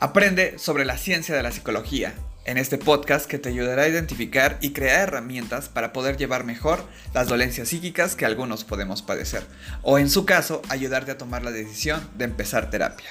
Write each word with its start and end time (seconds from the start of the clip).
Aprende 0.00 0.60
sobre 0.60 0.84
la 0.84 0.96
ciencia 0.96 1.34
de 1.34 1.42
la 1.42 1.50
psicología 1.50 2.14
en 2.44 2.56
este 2.56 2.78
podcast 2.78 3.26
que 3.26 3.40
te 3.40 3.48
ayudará 3.48 3.82
a 3.82 3.88
identificar 3.88 4.56
y 4.60 4.72
crear 4.72 5.08
herramientas 5.08 5.68
para 5.68 5.92
poder 5.92 6.16
llevar 6.16 6.44
mejor 6.44 6.84
las 7.14 7.26
dolencias 7.26 7.70
psíquicas 7.70 8.14
que 8.14 8.24
algunos 8.24 8.62
podemos 8.62 9.02
padecer, 9.02 9.44
o 9.82 9.98
en 9.98 10.08
su 10.08 10.24
caso, 10.24 10.62
ayudarte 10.68 11.10
a 11.10 11.18
tomar 11.18 11.42
la 11.42 11.50
decisión 11.50 12.08
de 12.16 12.26
empezar 12.26 12.70
terapia. 12.70 13.10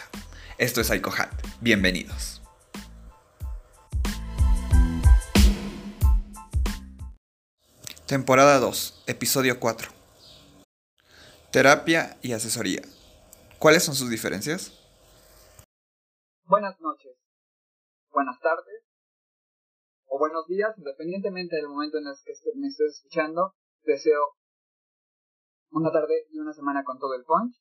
Esto 0.58 0.80
es 0.80 0.88
PsychoHat. 0.88 1.30
Bienvenidos. 1.60 2.42
Temporada 8.06 8.60
2, 8.60 9.04
episodio 9.08 9.60
4. 9.60 9.92
Terapia 11.52 12.16
y 12.22 12.32
asesoría. 12.32 12.82
¿Cuáles 13.60 13.84
son 13.84 13.94
sus 13.94 14.10
diferencias? 14.10 14.77
Buenas 16.48 16.80
noches, 16.80 17.20
buenas 18.10 18.40
tardes 18.40 18.88
o 20.06 20.18
buenos 20.18 20.48
días, 20.48 20.72
independientemente 20.78 21.58
del 21.58 21.68
momento 21.68 21.98
en 21.98 22.08
el 22.08 22.16
que 22.24 22.32
me 22.56 22.68
estés 22.68 23.04
escuchando. 23.04 23.52
Deseo 23.84 24.32
una 25.72 25.92
tarde 25.92 26.24
y 26.32 26.40
una 26.40 26.54
semana 26.54 26.86
con 26.86 27.00
todo 27.00 27.16
el 27.16 27.26
punch. 27.26 27.52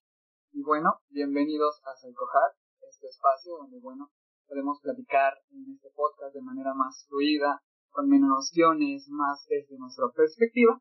Y 0.53 0.63
bueno, 0.63 1.01
bienvenidos 1.11 1.83
a 1.83 1.97
Psychohat, 1.99 2.55
este 2.89 3.09
espacio 3.09 3.57
donde, 3.59 3.80
bueno, 3.80 4.13
podemos 4.47 4.79
platicar 4.80 5.35
en 5.51 5.66
este 5.75 5.91
podcast 5.91 6.33
de 6.33 6.43
manera 6.43 6.73
más 6.73 7.07
fluida, 7.09 7.65
con 7.91 8.09
menos 8.09 8.30
nociones, 8.30 9.09
más 9.09 9.45
desde 9.49 9.77
nuestra 9.79 10.07
perspectiva. 10.15 10.80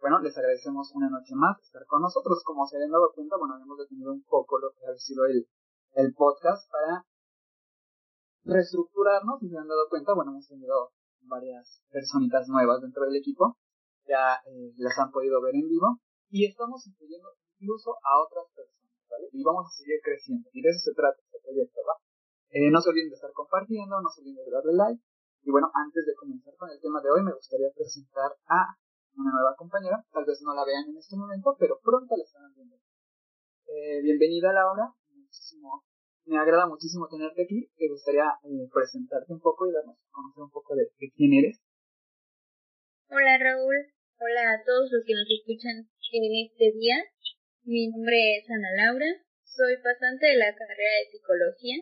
Bueno, 0.00 0.18
les 0.18 0.36
agradecemos 0.36 0.90
una 0.92 1.08
noche 1.08 1.36
más 1.36 1.62
estar 1.62 1.86
con 1.86 2.02
nosotros. 2.02 2.42
Como 2.42 2.66
se 2.66 2.78
habían 2.78 2.90
dado 2.90 3.12
cuenta, 3.14 3.36
bueno, 3.38 3.54
hemos 3.62 3.78
detenido 3.78 4.10
un 4.10 4.24
poco 4.24 4.58
lo 4.58 4.72
que 4.72 4.90
ha 4.90 4.96
sido 4.96 5.24
el, 5.26 5.46
el 5.94 6.12
podcast 6.14 6.68
para 6.68 7.06
reestructurarnos 8.44 9.42
y 9.42 9.48
se 9.48 9.58
han 9.58 9.68
dado 9.68 9.88
cuenta, 9.88 10.14
bueno, 10.14 10.32
hemos 10.32 10.48
tenido 10.48 10.92
varias 11.22 11.82
personitas 11.90 12.48
nuevas 12.48 12.80
dentro 12.80 13.04
del 13.04 13.16
equipo, 13.16 13.56
ya 14.06 14.36
eh, 14.46 14.72
las 14.76 14.98
han 14.98 15.10
podido 15.10 15.40
ver 15.40 15.54
en 15.54 15.68
vivo 15.68 16.00
y 16.28 16.44
estamos 16.44 16.86
incluyendo 16.86 17.28
incluso 17.56 17.96
a 18.04 18.20
otras 18.20 18.44
personas, 18.52 18.92
¿vale? 19.08 19.28
Y 19.32 19.42
vamos 19.42 19.66
a 19.66 19.72
seguir 19.72 19.96
creciendo 20.04 20.48
y 20.52 20.60
de 20.60 20.68
eso 20.68 20.90
se 20.90 20.94
trata 20.94 21.16
este 21.16 21.40
proyecto, 21.40 21.80
¿va? 21.88 21.96
Eh, 22.50 22.70
no 22.70 22.80
se 22.80 22.90
olviden 22.90 23.08
de 23.08 23.16
estar 23.16 23.32
compartiendo, 23.32 24.00
no 24.00 24.08
se 24.08 24.20
olviden 24.20 24.44
de 24.44 24.50
darle 24.52 24.72
like 24.74 25.02
y 25.42 25.50
bueno, 25.50 25.70
antes 25.72 26.04
de 26.04 26.14
comenzar 26.14 26.54
con 26.56 26.68
el 26.70 26.80
tema 26.80 27.00
de 27.00 27.10
hoy 27.10 27.22
me 27.24 27.32
gustaría 27.32 27.72
presentar 27.74 28.36
a 28.48 28.76
una 29.16 29.32
nueva 29.32 29.56
compañera, 29.56 30.04
tal 30.12 30.24
vez 30.24 30.42
no 30.42 30.54
la 30.54 30.64
vean 30.64 30.84
en 30.88 30.96
este 30.96 31.16
momento, 31.16 31.56
pero 31.58 31.78
pronto 31.82 32.16
la 32.16 32.24
estarán 32.24 32.52
viendo. 32.54 32.76
Eh, 33.66 34.02
bienvenida 34.02 34.52
Laura, 34.52 34.92
muchísimo 35.14 35.84
me 36.26 36.38
agrada 36.38 36.66
muchísimo 36.66 37.08
tenerte 37.08 37.42
aquí. 37.42 37.68
Me 37.78 37.88
gustaría 37.88 38.24
eh, 38.44 38.68
presentarte 38.72 39.32
un 39.32 39.40
poco 39.40 39.68
y 39.68 39.72
darnos 39.72 39.96
a 39.96 40.12
conocer 40.12 40.42
un 40.42 40.50
poco 40.50 40.74
de, 40.74 40.88
quién 41.16 41.32
eres. 41.34 41.60
Hola 43.08 43.38
Raúl, 43.38 43.76
hola 44.18 44.42
a 44.52 44.64
todos 44.64 44.90
los 44.90 45.04
que 45.04 45.14
nos 45.14 45.28
escuchan 45.28 45.86
en 45.86 46.32
este 46.48 46.72
día. 46.72 46.96
Mi 47.64 47.88
nombre 47.88 48.38
es 48.38 48.50
Ana 48.50 48.72
Laura, 48.76 49.10
soy 49.44 49.76
pasante 49.82 50.26
de 50.26 50.36
la 50.36 50.52
carrera 50.54 50.94
de 51.00 51.10
psicología, 51.12 51.76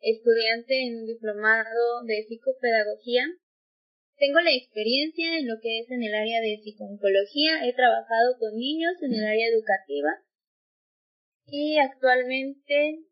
estudiante 0.00 0.86
en 0.86 1.00
un 1.02 1.06
diplomado 1.06 2.04
de 2.04 2.24
psicopedagogía. 2.28 3.26
Tengo 4.18 4.40
la 4.40 4.54
experiencia 4.54 5.38
en 5.38 5.46
lo 5.48 5.58
que 5.60 5.80
es 5.80 5.90
en 5.90 6.02
el 6.02 6.14
área 6.14 6.40
de 6.40 6.60
psicología, 6.62 7.66
he 7.66 7.74
trabajado 7.74 8.38
con 8.38 8.54
niños 8.56 8.94
en 9.02 9.14
el 9.14 9.24
área 9.24 9.48
educativa 9.48 10.10
y 11.46 11.78
actualmente 11.78 13.06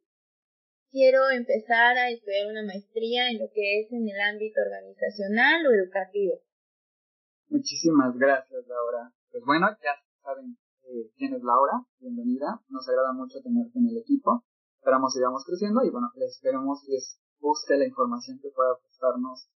quiero 0.94 1.26
empezar 1.34 1.98
a 1.98 2.08
estudiar 2.08 2.46
una 2.46 2.62
maestría 2.62 3.28
en 3.28 3.42
lo 3.42 3.50
que 3.52 3.82
es 3.82 3.90
en 3.90 4.06
el 4.06 4.20
ámbito 4.30 4.62
organizacional 4.62 5.66
o 5.66 5.74
educativo. 5.74 6.38
Muchísimas 7.50 8.14
gracias, 8.16 8.62
Laura. 8.68 9.10
Pues 9.32 9.42
bueno, 9.44 9.66
ya 9.82 9.98
saben 10.22 10.56
eh, 10.86 11.10
quién 11.18 11.34
es 11.34 11.42
Laura. 11.42 11.82
Bienvenida. 11.98 12.62
Nos 12.68 12.88
agrada 12.88 13.12
mucho 13.12 13.42
tenerte 13.42 13.76
en 13.76 13.90
el 13.90 13.98
equipo. 13.98 14.46
Esperamos 14.78 15.12
sigamos 15.12 15.44
creciendo 15.44 15.82
y 15.82 15.90
bueno, 15.90 16.14
les 16.14 16.38
esperemos 16.38 16.86
les 16.86 17.18
guste 17.40 17.76
la 17.76 17.86
información 17.86 18.38
que 18.38 18.54
pueda 18.54 18.78
prestarnos 18.78 19.50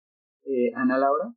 eh, 0.44 0.72
Ana 0.74 0.96
Laura. 0.96 1.36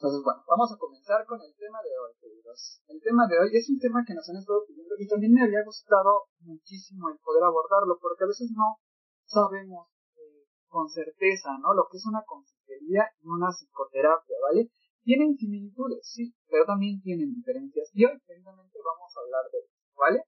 Entonces, 0.00 0.24
bueno, 0.24 0.40
vamos 0.48 0.72
a 0.72 0.80
comenzar 0.80 1.28
con 1.28 1.36
el 1.44 1.52
tema 1.60 1.76
de 1.84 1.92
hoy, 1.92 2.16
queridos. 2.16 2.80
El 2.88 3.04
tema 3.04 3.28
de 3.28 3.36
hoy 3.36 3.52
es 3.52 3.68
un 3.68 3.76
tema 3.76 4.00
que 4.00 4.16
nos 4.16 4.24
han 4.32 4.40
estado 4.40 4.64
pidiendo 4.64 4.96
y 4.96 5.04
también 5.04 5.36
me 5.36 5.44
había 5.44 5.60
gustado 5.60 6.24
muchísimo 6.40 7.12
el 7.12 7.20
poder 7.20 7.44
abordarlo, 7.44 8.00
porque 8.00 8.24
a 8.24 8.32
veces 8.32 8.48
no 8.56 8.80
sabemos 9.28 9.92
eh, 10.16 10.48
con 10.72 10.88
certeza, 10.88 11.52
¿no? 11.60 11.76
Lo 11.76 11.84
que 11.92 11.98
es 12.00 12.06
una 12.08 12.24
consejería 12.24 13.12
y 13.20 13.28
una 13.28 13.52
psicoterapia, 13.52 14.36
¿vale? 14.40 14.72
Tienen 15.04 15.36
similitudes, 15.36 16.00
sí, 16.00 16.32
pero 16.48 16.64
también 16.64 17.02
tienen 17.04 17.36
diferencias. 17.36 17.92
Y 17.92 18.06
hoy 18.08 18.16
precisamente 18.24 18.80
vamos 18.80 19.12
a 19.12 19.20
hablar 19.20 19.52
de 19.52 19.58
eso, 19.68 19.84
¿vale? 20.00 20.24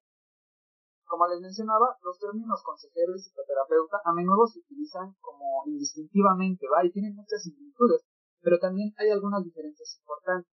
Como 1.08 1.24
les 1.32 1.40
mencionaba, 1.40 1.96
los 2.04 2.20
términos 2.20 2.60
consejero 2.60 3.16
y 3.16 3.24
psicoterapeuta 3.24 4.04
a 4.04 4.12
menudo 4.12 4.44
se 4.52 4.58
utilizan 4.58 5.16
como 5.24 5.64
indistintivamente, 5.64 6.68
¿va? 6.68 6.84
Y 6.84 6.92
tienen 6.92 7.16
muchas 7.16 7.40
similitudes 7.40 8.04
pero 8.42 8.58
también 8.58 8.92
hay 8.98 9.10
algunas 9.10 9.42
diferencias 9.44 9.96
importantes. 9.98 10.52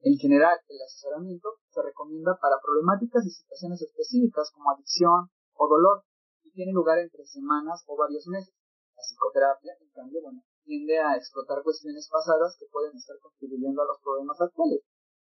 En 0.00 0.16
general, 0.18 0.58
el 0.68 0.82
asesoramiento 0.82 1.58
se 1.70 1.82
recomienda 1.82 2.38
para 2.40 2.60
problemáticas 2.62 3.24
y 3.26 3.30
situaciones 3.30 3.82
específicas 3.82 4.50
como 4.54 4.70
adicción 4.70 5.30
o 5.54 5.68
dolor 5.68 6.04
y 6.44 6.52
tiene 6.52 6.72
lugar 6.72 6.98
entre 6.98 7.24
semanas 7.24 7.82
o 7.86 7.96
varios 7.96 8.26
meses. 8.28 8.54
La 8.94 9.02
psicoterapia, 9.02 9.74
en 9.80 9.90
cambio, 9.90 10.22
bueno, 10.22 10.42
tiende 10.64 10.98
a 10.98 11.16
explotar 11.16 11.62
cuestiones 11.62 12.08
pasadas 12.10 12.56
que 12.58 12.66
pueden 12.70 12.94
estar 12.96 13.18
contribuyendo 13.18 13.82
a 13.82 13.86
los 13.86 13.98
problemas 14.02 14.40
actuales 14.40 14.82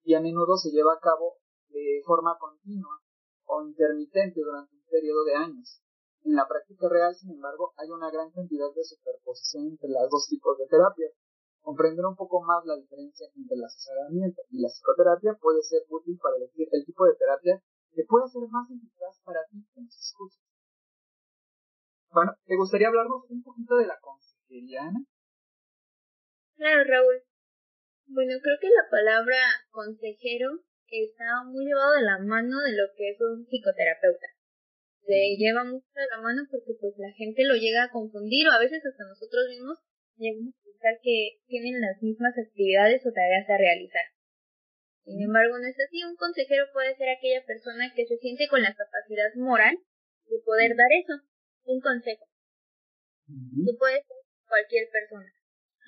y 0.05 0.15
a 0.15 0.21
menudo 0.21 0.57
se 0.57 0.71
lleva 0.71 0.95
a 0.95 1.01
cabo 1.01 1.39
de 1.69 2.03
forma 2.05 2.37
continua 2.39 3.01
o 3.47 3.63
intermitente 3.63 4.41
durante 4.41 4.77
un 4.77 4.85
periodo 4.89 5.25
de 5.25 5.35
años. 5.35 5.81
En 6.25 6.37
la 6.37 6.49
práctica 6.49 6.89
real, 6.89 7.15
sin 7.15 7.33
embargo, 7.33 7.75
hay 7.77 7.91
una 7.91 8.11
gran 8.11 8.31
cantidad 8.31 8.73
de 8.73 8.85
superposición 8.85 9.69
entre 9.69 9.91
los 9.91 10.09
dos 10.11 10.27
tipos 10.29 10.57
de 10.57 10.67
terapias, 10.69 11.13
Comprender 11.65 12.05
un 12.05 12.15
poco 12.15 12.45
más 12.45 12.61
la 12.67 12.77
diferencia 12.77 13.27
entre 13.35 13.57
el 13.57 13.65
asesoramiento 13.65 14.43
y 14.51 14.61
la 14.61 14.69
psicoterapia 14.69 15.33
puede 15.41 15.63
ser 15.63 15.81
útil 15.89 16.19
para 16.21 16.37
elegir 16.37 16.69
el 16.71 16.85
tipo 16.85 17.07
de 17.09 17.17
terapia 17.17 17.57
que 17.97 18.05
pueda 18.05 18.29
ser 18.29 18.45
más 18.53 18.69
eficaz 18.69 19.17
para 19.25 19.41
ti 19.49 19.65
que 19.73 19.81
nos 19.81 19.97
escuchas. 19.97 20.45
Bueno, 22.13 22.37
¿te 22.45 22.55
gustaría 22.57 22.89
hablarnos 22.89 23.25
un 23.31 23.43
poquito 23.43 23.77
de 23.77 23.87
la 23.87 23.99
consejería, 23.99 24.83
Ana? 24.83 25.01
Claro, 26.57 26.85
Raúl. 26.85 27.25
Bueno, 28.07 28.35
creo 28.43 28.59
que 28.61 28.69
la 28.69 28.87
palabra 28.91 29.41
consejero 29.71 30.61
está 31.03 31.43
muy 31.45 31.65
llevado 31.65 31.93
de 31.95 32.03
la 32.03 32.19
mano 32.19 32.61
de 32.61 32.73
lo 32.73 32.85
que 32.97 33.11
es 33.11 33.21
un 33.21 33.47
psicoterapeuta. 33.47 34.27
Se 35.03 35.37
lleva 35.37 35.65
mucho 35.65 35.91
de 35.95 36.07
la 36.11 36.23
mano 36.23 36.43
porque 36.51 36.73
pues 36.81 36.95
la 36.99 37.11
gente 37.13 37.45
lo 37.45 37.55
llega 37.55 37.85
a 37.85 37.91
confundir 37.91 38.49
o 38.49 38.53
a 38.53 38.59
veces 38.59 38.85
hasta 38.85 39.05
nosotros 39.05 39.49
mismos 39.49 39.79
llegamos 40.17 40.55
que 41.01 41.41
tienen 41.47 41.81
las 41.81 41.97
mismas 42.03 42.37
actividades 42.37 43.01
o 43.07 43.13
tareas 43.13 43.49
a 43.49 43.57
realizar. 43.57 44.05
Sin 45.05 45.21
embargo, 45.21 45.57
no 45.59 45.67
es 45.67 45.77
así. 45.81 46.05
Un 46.05 46.17
consejero 46.17 46.65
puede 46.73 46.97
ser 46.97 47.09
aquella 47.09 47.45
persona 47.45 47.93
que 47.95 48.07
se 48.07 48.17
siente 48.19 48.49
con 48.49 48.61
la 48.61 48.75
capacidad 48.75 49.33
moral 49.37 49.77
de 50.29 50.39
poder 50.45 50.77
dar 50.77 50.93
eso, 50.93 51.25
un 51.65 51.81
consejo. 51.81 52.25
Que 53.29 53.73
puede 53.79 54.05
ser 54.05 54.21
cualquier 54.49 54.89
persona. 54.93 55.33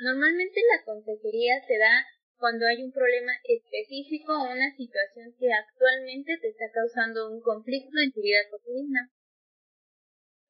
Normalmente 0.01 0.61
la 0.65 0.85
consejería 0.85 1.61
se 1.67 1.79
da 1.79 2.05
cuando 2.37 2.67
hay 2.67 2.83
un 2.83 2.93
problema 2.93 3.33
específico 3.45 4.33
o 4.33 4.53
una 4.53 4.69
situación 4.77 5.33
que 5.39 5.53
actualmente 5.53 6.37
te 6.41 6.49
está 6.49 6.67
causando 6.73 7.33
un 7.33 7.41
conflicto 7.41 7.97
en 8.03 8.13
tu 8.13 8.21
vida 8.21 8.45
cotidiana. 8.51 9.09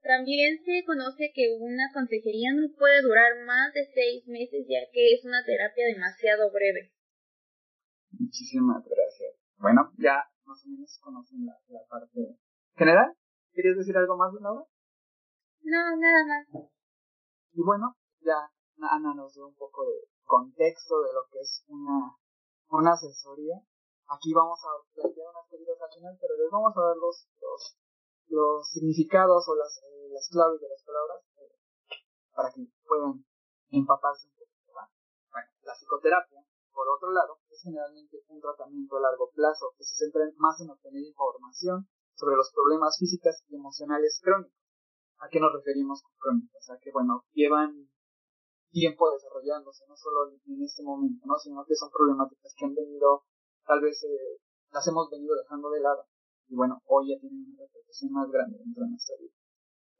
También 0.06 0.62
se 0.62 0.84
conoce 0.86 1.32
que 1.34 1.50
una 1.58 1.90
consejería 1.92 2.54
no 2.54 2.70
puede 2.78 3.02
durar 3.02 3.42
más 3.44 3.74
de 3.74 3.90
seis 3.92 4.22
meses 4.28 4.64
ya 4.68 4.78
que 4.92 5.12
es 5.12 5.24
una 5.24 5.42
terapia 5.44 5.84
demasiado 5.86 6.52
breve. 6.52 6.94
Muchísimas 8.12 8.86
gracias. 8.86 9.34
Bueno, 9.58 9.90
ya 9.98 10.22
más 10.44 10.64
o 10.64 10.68
menos 10.70 10.96
conocen 11.02 11.44
la, 11.44 11.58
parte 11.90 12.38
general. 12.76 13.18
¿Querías 13.52 13.76
decir 13.78 13.96
algo 13.96 14.16
más, 14.16 14.32
Laura? 14.40 14.62
No, 15.62 15.96
nada 15.98 16.22
más. 16.24 16.70
Y 17.52 17.62
bueno, 17.66 17.96
ya 18.20 18.46
Ana 18.78 19.12
nos 19.12 19.34
dio 19.34 19.48
un 19.48 19.56
poco 19.56 19.90
de 19.90 20.06
contexto 20.22 21.02
de 21.02 21.14
lo 21.14 21.26
que 21.32 21.40
es 21.40 21.64
una, 21.66 22.14
una 22.70 22.92
asesoría. 22.92 23.58
Aquí 24.06 24.32
vamos 24.32 24.60
a 24.62 24.70
plantear 24.94 25.26
unas 25.34 25.50
cositas 25.50 25.82
al 25.82 25.92
final, 25.98 26.16
pero 26.20 26.36
les 26.38 26.50
vamos 26.52 26.72
a 26.76 26.80
dar 26.80 26.96
los, 26.96 27.26
los 27.42 27.76
los 28.28 28.68
significados 28.70 29.48
o 29.48 29.54
las, 29.54 29.78
eh, 29.78 30.08
las 30.10 30.28
claves 30.28 30.60
de 30.60 30.68
las 30.68 30.82
palabras 30.82 31.24
eh, 31.38 31.52
para 32.34 32.50
que 32.52 32.66
puedan 32.86 33.24
empaparse 33.70 34.28
un 34.28 34.34
poco. 34.34 34.52
Bueno, 35.32 35.48
la 35.62 35.74
psicoterapia, 35.74 36.44
por 36.72 36.88
otro 36.88 37.10
lado, 37.12 37.38
es 37.50 37.62
generalmente 37.62 38.22
un 38.28 38.40
tratamiento 38.40 38.96
a 38.96 39.00
largo 39.00 39.30
plazo 39.34 39.74
que 39.76 39.84
se 39.84 39.96
centra 39.96 40.24
más 40.36 40.60
en 40.60 40.70
obtener 40.70 41.02
información 41.02 41.88
sobre 42.14 42.36
los 42.36 42.50
problemas 42.52 42.96
físicos 42.98 43.44
y 43.48 43.56
emocionales 43.56 44.20
crónicos, 44.22 44.56
¿A 45.18 45.28
qué 45.28 45.40
nos 45.40 45.52
referimos 45.52 46.02
con 46.02 46.12
crónicas? 46.18 46.60
O 46.60 46.66
sea, 46.66 46.76
que 46.78 46.92
bueno, 46.92 47.24
llevan 47.32 47.88
tiempo 48.70 49.10
desarrollándose, 49.10 49.86
no 49.88 49.96
solo 49.96 50.28
en 50.28 50.62
este 50.62 50.82
momento, 50.82 51.24
¿no? 51.24 51.38
sino 51.38 51.64
que 51.64 51.74
son 51.74 51.90
problemáticas 51.90 52.54
que 52.56 52.66
han 52.66 52.74
venido, 52.74 53.24
tal 53.64 53.80
vez 53.80 54.04
eh, 54.04 54.40
las 54.72 54.86
hemos 54.88 55.08
venido 55.08 55.34
dejando 55.36 55.70
de 55.70 55.80
lado 55.80 56.04
y 56.48 56.54
bueno, 56.54 56.80
hoy 56.86 57.10
ya 57.10 57.20
tienen 57.20 57.42
una 57.50 57.66
repercusión 57.66 58.12
más 58.12 58.30
grande 58.30 58.58
dentro 58.58 58.84
de 58.84 58.90
nuestra 58.90 59.16
vida. 59.18 59.34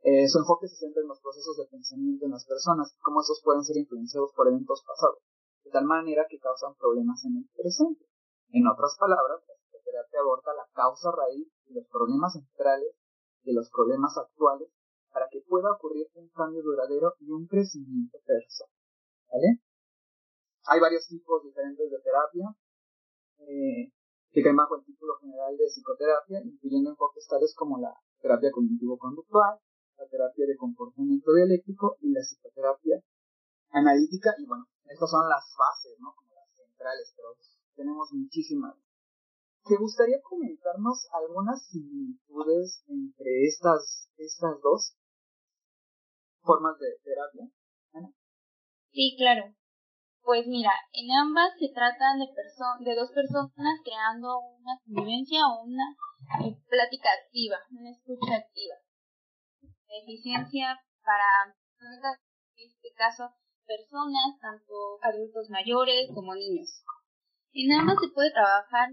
Eh, 0.03 0.29
su 0.29 0.39
enfoque 0.39 0.69
se 0.69 0.77
centra 0.77 1.03
en 1.03 1.09
los 1.09 1.21
procesos 1.21 1.57
de 1.57 1.67
pensamiento 1.67 2.27
en 2.27 2.31
las 2.31 2.47
personas 2.47 2.95
cómo 3.03 3.21
esos 3.21 3.43
pueden 3.43 3.65
ser 3.65 3.77
influenciados 3.77 4.31
por 4.37 4.47
eventos 4.47 4.85
pasados, 4.87 5.19
de 5.65 5.71
tal 5.71 5.85
manera 5.85 6.27
que 6.29 6.39
causan 6.39 6.77
problemas 6.77 7.25
en 7.25 7.43
el 7.43 7.47
presente. 7.57 8.07
En 8.51 8.67
otras 8.69 8.97
palabras, 9.01 9.43
la 9.49 9.55
psicoterapia 9.59 10.21
aborda 10.21 10.55
la 10.55 10.69
causa 10.73 11.11
raíz 11.11 11.51
y 11.67 11.75
los 11.75 11.89
problemas 11.89 12.35
centrales 12.35 12.95
de 13.43 13.53
los 13.53 13.69
problemas 13.71 14.17
actuales 14.17 14.71
para 15.11 15.27
que 15.31 15.43
pueda 15.49 15.73
ocurrir 15.73 16.07
un 16.15 16.29
cambio 16.29 16.63
duradero 16.63 17.15
y 17.19 17.31
un 17.31 17.47
crecimiento 17.47 18.19
personal. 18.25 18.71
¿Vale? 19.33 19.59
Hay 20.69 20.79
varios 20.81 21.07
tipos 21.09 21.43
diferentes 21.43 21.91
de 21.91 21.99
terapia 21.99 22.55
eh, 23.39 23.93
que 24.43 24.53
bajo 24.53 24.77
el 24.77 24.85
título 24.85 25.17
general 25.21 25.57
de 25.57 25.65
psicoterapia, 25.67 26.41
incluyendo 26.45 26.91
enfoques 26.91 27.27
tales 27.27 27.55
como 27.55 27.79
la 27.79 27.95
terapia 28.21 28.51
cognitivo-conductual, 28.53 29.59
la 29.97 30.07
terapia 30.09 30.47
de 30.47 30.57
comportamiento 30.57 31.33
dialéctico 31.33 31.97
y 32.01 32.13
la 32.13 32.21
psicoterapia 32.21 33.01
analítica. 33.71 34.35
Y 34.39 34.47
bueno, 34.47 34.67
estas 34.85 35.11
son 35.11 35.29
las 35.29 35.45
bases, 35.57 35.99
¿no? 36.01 36.13
Como 36.15 36.35
las 36.35 36.53
centrales, 36.55 37.13
pero 37.17 37.29
tenemos 37.77 38.13
muchísimas. 38.13 38.77
¿Te 39.65 39.77
gustaría 39.77 40.21
comentarnos 40.23 41.09
algunas 41.13 41.67
similitudes 41.67 42.85
entre 42.89 43.47
estas, 43.47 44.11
estas 44.17 44.61
dos 44.63 44.97
formas 46.43 46.79
de 46.79 46.87
terapia? 47.03 47.51
Sí, 48.93 49.15
claro. 49.19 49.55
Pues 50.27 50.43
mira, 50.49 50.75
en 50.91 51.07
ambas 51.23 51.55
se 51.55 51.71
tratan 51.71 52.19
de, 52.19 52.27
de 52.27 52.97
dos 52.99 53.13
personas 53.15 53.79
creando 53.87 54.41
una 54.59 54.75
convivencia 54.83 55.47
o 55.47 55.63
una 55.63 55.95
eh, 56.43 56.51
plática 56.67 57.11
activa, 57.15 57.63
una 57.71 57.95
escucha 57.95 58.35
activa. 58.35 58.75
eficiencia 59.87 60.83
para, 61.07 61.55
en 61.79 62.67
este 62.67 62.91
caso, 62.99 63.31
personas, 63.71 64.35
tanto 64.43 64.99
adultos 65.01 65.47
mayores 65.49 66.11
como 66.13 66.35
niños. 66.35 66.83
En 67.55 67.71
ambas 67.79 67.95
se 68.03 68.11
puede 68.11 68.33
trabajar 68.33 68.91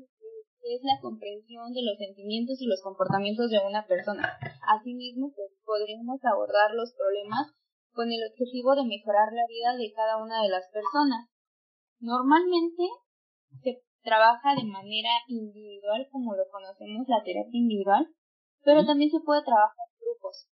es 0.64 0.82
la 0.86 1.02
comprensión 1.02 1.74
de 1.74 1.82
los 1.82 1.98
sentimientos 1.98 2.62
y 2.62 2.68
los 2.68 2.80
comportamientos 2.82 3.50
de 3.50 3.60
una 3.60 3.86
persona. 3.86 4.38
Asimismo, 4.70 5.34
pues, 5.36 5.52
podremos 5.66 6.24
abordar 6.24 6.72
los 6.78 6.94
problemas 6.94 7.52
con 7.94 8.12
el 8.12 8.22
objetivo 8.30 8.76
de 8.76 8.86
mejorar 8.86 9.32
la 9.32 9.46
vida 9.48 9.78
de 9.78 9.94
cada 9.94 10.18
una 10.18 10.42
de 10.42 10.50
las 10.50 10.68
personas. 10.70 11.30
Normalmente 12.00 12.84
se 13.62 13.82
trabaja 14.02 14.56
de 14.56 14.66
manera 14.66 15.14
individual, 15.28 16.08
como 16.12 16.36
lo 16.36 16.44
conocemos 16.52 17.08
la 17.08 17.24
terapia 17.24 17.58
individual, 17.58 18.10
pero 18.64 18.86
también 18.86 19.10
se 19.10 19.22
puede 19.22 19.46
trabajar 19.46 19.88
en 19.88 20.00
grupos. 20.02 20.50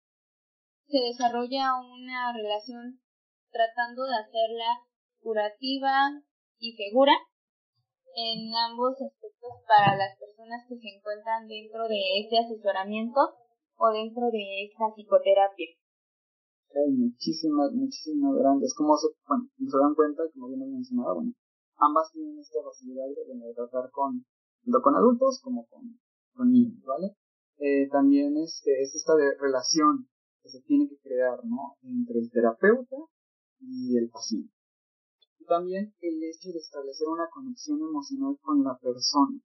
Se 0.88 1.00
desarrolla 1.00 1.78
una 1.78 2.34
relación 2.34 3.00
tratando 3.51 4.04
de 4.04 4.18
hacerla 4.18 4.84
curativa 5.22 6.12
y 6.60 6.74
segura 6.74 7.13
en 8.16 8.50
ambos 8.56 8.98
aspectos 8.98 9.62
para 9.68 9.95
las 9.95 10.18
personas 10.18 10.66
que 10.68 10.75
se 10.75 10.89
encuentran 10.89 11.48
dentro 11.48 11.88
de 11.88 12.01
este 12.24 12.39
asesoramiento 12.39 13.22
o 13.78 13.89
dentro 13.92 14.31
de 14.31 14.66
esta 14.66 14.89
psicoterapia. 14.95 15.68
Hay 16.74 16.92
muchísimas, 16.92 17.72
muchísimas 17.74 18.36
grandes. 18.36 18.74
Como 18.75 18.96
se, 18.98 19.08
bueno, 19.28 19.50
dan 19.58 19.96
cuenta, 19.96 20.24
como 20.34 20.48
bien 20.50 20.72
mencionaba, 20.72 21.16
bueno, 21.16 21.34
ambas 21.78 22.12
tienen 22.12 22.40
esta 22.40 22.60
facilidad 22.64 23.06
de, 23.08 23.54
tratar 23.54 23.90
con, 23.92 24.25
tanto 24.64 24.81
con 24.81 24.96
adultos 24.96 25.42
como 25.44 25.66
con, 25.68 26.00
con 26.34 26.52
niños, 26.52 26.84
¿vale? 26.86 27.16
Eh, 27.58 27.90
también 27.90 28.38
este, 28.38 28.81
es 28.81 28.94
esta 28.96 29.16
de 29.16 29.36
relación 29.40 30.08
que 30.44 30.50
se 30.50 30.62
tiene 30.62 30.88
que 30.88 31.00
crear, 31.00 31.44
¿no? 31.46 31.78
Entre 31.81 32.19
el 32.19 32.30
terapeuta 32.30 32.98
y 33.60 33.98
el 33.98 34.10
paciente 34.10 34.58
también 35.48 35.94
el 36.02 36.24
hecho 36.24 36.52
de 36.52 36.60
establecer 36.60 37.08
una 37.08 37.28
conexión 37.34 37.80
emocional 37.81 38.38
con 38.42 38.63
la 38.63 38.78
persona. 38.78 39.40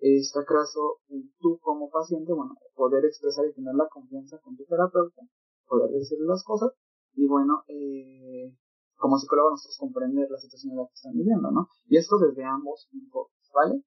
Está 0.00 0.44
caso, 0.44 1.00
tú 1.38 1.58
como 1.60 1.90
paciente, 1.90 2.32
bueno, 2.32 2.54
poder 2.74 3.04
expresar 3.04 3.46
y 3.46 3.54
tener 3.54 3.74
la 3.74 3.88
confianza 3.88 4.38
con 4.38 4.56
tu 4.56 4.64
terapeuta, 4.64 5.22
poder 5.68 5.90
decirle 5.90 6.26
las 6.26 6.42
cosas 6.44 6.72
y 7.14 7.26
bueno, 7.26 7.64
eh, 7.68 8.54
como 8.96 9.18
psicólogo 9.18 9.50
nosotros 9.50 9.78
comprender 9.78 10.30
la 10.30 10.38
situación 10.38 10.72
en 10.72 10.78
la 10.78 10.86
que 10.86 10.94
están 10.94 11.12
viviendo, 11.14 11.50
¿no? 11.50 11.68
Y 11.86 11.96
esto 11.96 12.18
desde 12.18 12.44
ambos 12.44 12.88
enfoques, 12.92 13.48
¿vale? 13.54 13.82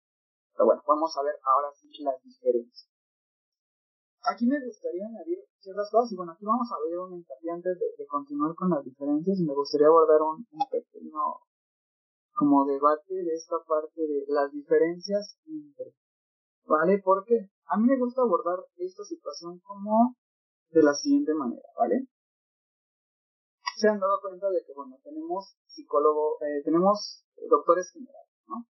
Pero 0.54 0.66
bueno, 0.66 0.84
vamos 0.88 1.16
a 1.18 1.24
ver 1.24 1.36
ahora 1.44 1.70
sí 1.76 1.88
las 2.04 2.22
diferencias. 2.24 2.90
Aquí 4.24 4.46
me 4.46 4.64
gustaría 4.64 5.06
añadir 5.06 5.40
ciertas 5.60 5.90
cosas 5.92 6.12
y 6.12 6.16
bueno, 6.16 6.32
aquí 6.32 6.46
vamos 6.46 6.70
a 6.72 6.80
ver 6.86 6.98
un 7.00 7.14
hincapié 7.14 7.52
antes 7.52 7.78
de, 7.80 8.06
continuar 8.06 8.54
con 8.56 8.70
las 8.70 8.84
diferencias 8.84 9.40
y 9.40 9.46
me 9.46 9.54
gustaría 9.54 9.88
abordar 9.88 10.22
un, 10.22 10.46
pequeño 10.70 11.20
como 12.34 12.66
debate 12.66 13.14
de 13.14 13.34
esta 13.34 13.58
parte 13.68 14.02
de 14.02 14.26
las 14.28 14.52
diferencias 14.52 15.38
entre, 15.46 15.94
¿vale? 16.66 17.02
Porque 17.04 17.50
a 17.66 17.78
mí 17.78 17.86
me 17.88 17.98
gusta 17.98 18.22
abordar 18.22 18.60
esta 18.78 19.04
situación 19.04 19.60
como 19.60 20.16
de 20.72 20.84
la 20.84 20.94
siguiente 20.94 21.34
manera, 21.34 21.68
¿vale? 21.78 22.08
Se 23.78 23.88
han 23.88 24.00
dado 24.00 24.20
cuenta 24.22 24.50
de 24.50 24.64
que, 24.66 24.74
bueno, 24.74 24.98
tenemos 25.04 25.56
psicólogo, 25.68 26.38
eh, 26.42 26.62
tenemos 26.64 27.26
doctores 27.50 27.92
generales, 27.92 28.32
¿no? 28.48 28.66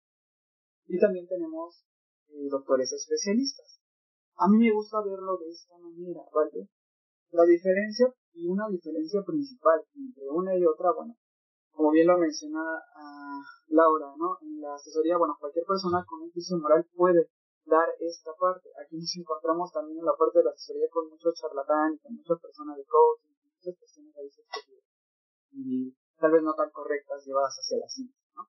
Y 0.86 0.98
también 0.98 1.26
tenemos 1.26 1.84
eh, 2.28 2.48
doctores 2.50 2.92
especialistas. 2.92 3.80
A 4.36 4.48
mí 4.48 4.58
me 4.58 4.72
gusta 4.72 5.02
verlo 5.02 5.36
de 5.38 5.50
esta 5.50 5.76
manera, 5.78 6.22
¿vale? 6.32 6.68
La 7.30 7.44
diferencia 7.44 8.14
y 8.32 8.46
una 8.46 8.68
diferencia 8.68 9.22
principal 9.22 9.82
entre 9.94 10.28
una 10.30 10.56
y 10.56 10.64
otra, 10.64 10.92
bueno, 10.92 11.16
como 11.72 11.90
bien 11.90 12.06
lo 12.06 12.18
menciona 12.18 12.60
uh, 12.60 13.74
Laura, 13.74 14.14
¿no? 14.16 14.38
En 14.42 14.60
la 14.60 14.74
asesoría, 14.74 15.16
bueno, 15.16 15.36
cualquier 15.38 15.64
persona 15.64 16.04
con 16.06 16.22
un 16.22 16.30
juicio 16.30 16.56
moral 16.58 16.86
puede 16.94 17.28
dar 17.68 17.88
esta 18.00 18.32
parte. 18.34 18.68
Aquí 18.80 18.96
nos 18.96 19.14
encontramos 19.16 19.72
también 19.72 19.98
en 20.00 20.04
la 20.04 20.16
parte 20.16 20.38
de 20.38 20.44
la 20.44 20.50
asesoría 20.50 20.88
con 20.90 21.08
muchos 21.08 21.34
charlatán, 21.36 21.96
con 21.98 22.16
muchas 22.16 22.40
personas 22.40 22.76
de 22.76 22.84
coaching, 22.84 23.34
con 23.40 23.52
muchas 23.52 23.76
cuestiones 23.78 24.14
de 24.14 24.78
y 25.50 25.94
tal 26.18 26.32
vez 26.32 26.42
no 26.42 26.54
tan 26.54 26.70
correctas 26.70 27.24
llevadas 27.24 27.54
hacia 27.54 27.78
la 27.78 27.88
ciencia, 27.88 28.20
¿no? 28.34 28.48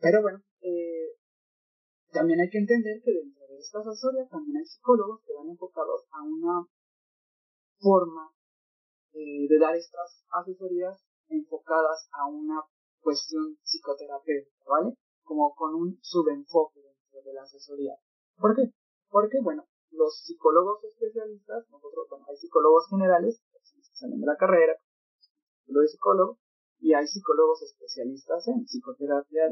Pero 0.00 0.22
bueno, 0.22 0.42
eh, 0.60 1.16
también 2.12 2.40
hay 2.40 2.50
que 2.50 2.58
entender 2.58 3.02
que 3.02 3.12
dentro 3.12 3.46
de 3.46 3.58
estas 3.58 3.86
asesorías 3.86 4.28
también 4.30 4.58
hay 4.58 4.64
psicólogos 4.64 5.20
que 5.24 5.34
van 5.34 5.48
enfocados 5.48 6.06
a 6.10 6.22
una 6.22 6.66
forma 7.78 8.32
eh, 9.12 9.46
de 9.48 9.58
dar 9.58 9.74
estas 9.76 10.24
asesorías 10.30 11.02
enfocadas 11.28 12.08
a 12.12 12.26
una 12.26 12.62
cuestión 13.00 13.56
psicoterapéutica, 13.62 14.64
¿vale? 14.66 14.94
Como 15.22 15.54
con 15.54 15.74
un 15.74 15.98
subenfoque 16.02 16.87
de 17.28 17.34
la 17.34 17.42
asesoría. 17.42 17.94
¿Por 18.36 18.56
qué? 18.56 18.72
Porque, 19.10 19.38
bueno, 19.42 19.64
los 19.90 20.20
psicólogos 20.24 20.82
especialistas, 20.84 21.68
nosotros, 21.70 22.06
bueno, 22.10 22.24
hay 22.28 22.36
psicólogos 22.36 22.88
generales, 22.88 23.40
que 23.52 23.58
salen 23.94 24.20
de 24.20 24.26
la 24.26 24.36
carrera, 24.36 24.76
lo 25.66 25.80
de 25.80 25.88
psicólogo, 25.88 26.38
y 26.80 26.94
hay 26.94 27.06
psicólogos 27.06 27.62
especialistas 27.62 28.46
en 28.48 28.64
psicoterapia 28.64 29.48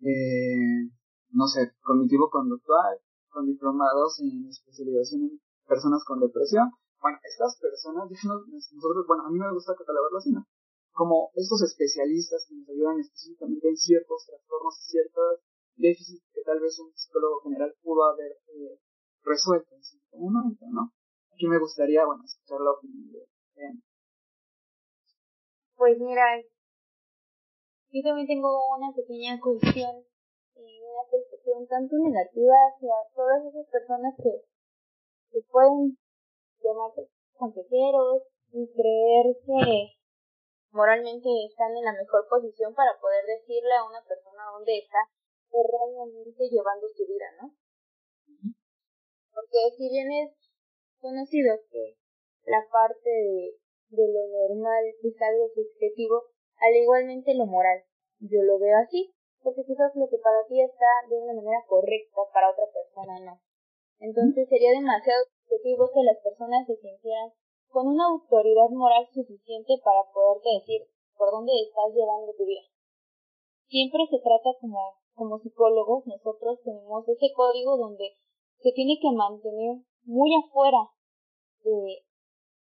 de, 0.00 0.90
no 1.30 1.46
sé, 1.46 1.72
cognitivo-conductual, 1.82 2.98
con 3.28 3.46
diplomados 3.46 4.20
en 4.20 4.48
especialización 4.48 5.22
en 5.22 5.40
personas 5.66 6.02
con 6.04 6.18
depresión. 6.18 6.70
Bueno, 7.00 7.18
estas 7.22 7.56
personas, 7.60 8.10
nosotros, 8.74 9.06
bueno, 9.06 9.24
a 9.24 9.30
mí 9.30 9.38
me 9.38 9.52
gusta 9.52 9.74
catalogarlo 9.76 10.18
así, 10.18 10.32
¿no? 10.32 10.46
Como 10.92 11.30
estos 11.34 11.62
especialistas 11.62 12.44
que 12.48 12.56
nos 12.56 12.68
ayudan 12.68 12.98
específicamente 12.98 13.68
en 13.68 13.76
ciertos 13.76 14.26
trastornos, 14.26 14.74
ciertos 14.82 15.40
déficits 15.80 16.24
que 16.32 16.42
tal 16.42 16.60
vez 16.60 16.78
un 16.78 16.92
psicólogo 16.94 17.40
general 17.42 17.74
pudo 17.82 18.04
haber 18.04 18.32
eh, 18.54 18.78
resuelto 19.24 19.74
en 19.74 19.82
cierto 19.82 20.16
momento, 20.18 20.64
¿no? 20.70 20.92
Aquí 21.32 21.46
me 21.46 21.58
gustaría, 21.58 22.04
bueno, 22.04 22.22
escuchar 22.24 22.60
la 22.60 22.72
opinión 22.72 23.10
de 23.12 23.26
Pues 25.76 25.98
mira, 25.98 26.24
yo 27.90 28.00
también 28.04 28.28
tengo 28.28 28.76
una 28.76 28.92
pequeña 28.94 29.40
cuestión 29.40 30.04
y 30.54 30.80
una 30.84 31.04
percepción 31.10 31.66
tanto 31.66 31.96
negativa 31.96 32.54
hacia 32.68 32.94
todas 33.16 33.44
esas 33.46 33.66
personas 33.66 34.14
que, 34.22 34.44
que 35.32 35.40
pueden 35.50 35.96
llamarse 36.62 37.08
consejeros 37.32 38.22
y 38.52 38.68
creer 38.68 39.26
que 39.42 39.96
moralmente 40.72 41.28
están 41.48 41.74
en 41.76 41.84
la 41.84 41.92
mejor 41.92 42.28
posición 42.28 42.74
para 42.74 42.92
poder 43.00 43.24
decirle 43.26 43.74
a 43.74 43.88
una 43.88 44.02
persona 44.04 44.44
dónde 44.52 44.78
está 44.78 44.98
erróneamente 45.52 46.48
llevando 46.48 46.86
su 46.88 47.06
vida, 47.06 47.26
¿no? 47.42 47.54
Porque 49.34 49.76
si 49.76 49.90
bien 49.90 50.10
es 50.12 50.30
conocido 51.00 51.58
que 51.70 51.96
la 52.44 52.66
parte 52.70 53.10
de, 53.10 53.56
de 53.90 54.06
lo 54.12 54.26
normal 54.28 54.84
es 55.02 55.22
algo 55.22 55.48
subjetivo, 55.54 56.24
al 56.60 56.76
igualmente 56.76 57.34
lo 57.34 57.46
moral. 57.46 57.82
Yo 58.20 58.42
lo 58.42 58.58
veo 58.58 58.76
así, 58.78 59.14
porque 59.42 59.64
quizás 59.64 59.94
lo 59.96 60.08
que 60.08 60.18
para 60.18 60.44
ti 60.46 60.60
está 60.60 60.86
de 61.08 61.16
una 61.16 61.32
manera 61.32 61.64
correcta, 61.66 62.20
para 62.32 62.50
otra 62.50 62.66
persona 62.68 63.18
no. 63.20 63.40
Entonces 63.98 64.48
sería 64.48 64.70
demasiado 64.72 65.24
subjetivo 65.24 65.90
que 65.92 66.04
las 66.04 66.18
personas 66.20 66.66
se 66.66 66.76
sintieran 66.76 67.32
con 67.68 67.86
una 67.86 68.06
autoridad 68.06 68.68
moral 68.70 69.06
suficiente 69.12 69.80
para 69.84 70.04
poderte 70.12 70.48
decir 70.60 70.82
por 71.16 71.30
dónde 71.30 71.52
estás 71.62 71.94
llevando 71.94 72.32
tu 72.34 72.44
vida. 72.44 72.64
Siempre 73.68 74.04
se 74.10 74.18
trata 74.18 74.50
como, 74.60 74.99
como 75.14 75.38
psicólogos, 75.38 76.06
nosotros 76.06 76.60
tenemos 76.64 77.08
ese 77.08 77.32
código 77.34 77.76
donde 77.76 78.16
se 78.58 78.72
tiene 78.72 78.98
que 79.00 79.10
mantener 79.12 79.82
muy 80.04 80.30
afuera 80.36 80.90
de, 81.64 82.04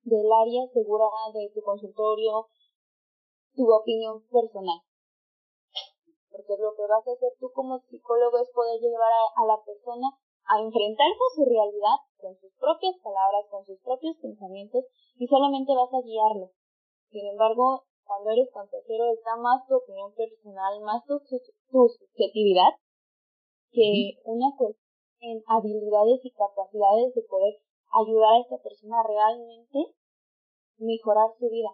del 0.03 0.31
área 0.31 0.67
segura 0.73 1.05
de 1.33 1.51
tu 1.53 1.61
consultorio, 1.61 2.47
tu 3.55 3.65
opinión 3.71 4.21
personal. 4.29 4.79
Porque 6.31 6.55
lo 6.57 6.73
que 6.73 6.87
vas 6.87 7.05
a 7.05 7.11
hacer 7.11 7.33
tú 7.39 7.51
como 7.51 7.79
psicólogo 7.79 8.39
es 8.39 8.49
poder 8.51 8.79
llevar 8.79 9.11
a, 9.11 9.45
la 9.45 9.61
persona 9.63 10.07
a 10.47 10.59
enfrentarse 10.59 11.21
a 11.21 11.35
su 11.35 11.45
realidad 11.45 11.97
con 12.17 12.35
sus 12.39 12.51
propias 12.55 12.95
palabras, 13.03 13.45
con 13.49 13.65
sus 13.65 13.79
propios 13.81 14.15
pensamientos 14.21 14.85
y 15.17 15.27
solamente 15.27 15.75
vas 15.75 15.93
a 15.93 16.01
guiarlo. 16.01 16.51
Sin 17.09 17.27
embargo, 17.27 17.83
cuando 18.05 18.31
eres 18.31 18.49
consejero 18.51 19.11
está 19.11 19.35
más 19.35 19.67
tu 19.67 19.75
opinión 19.75 20.13
personal, 20.13 20.81
más 20.81 21.05
tu, 21.05 21.19
subjetividad 21.71 22.75
que 23.71 24.19
una 24.25 24.51
cuestión 24.57 24.81
en 25.21 25.43
habilidades 25.45 26.19
y 26.23 26.31
capacidades 26.31 27.13
de 27.13 27.21
poder 27.29 27.53
ayudar 27.93 28.33
a 28.33 28.41
esta 28.41 28.57
persona 28.57 28.99
a 28.99 29.07
realmente 29.07 29.95
mejorar 30.77 31.29
su 31.37 31.47
vida. 31.49 31.69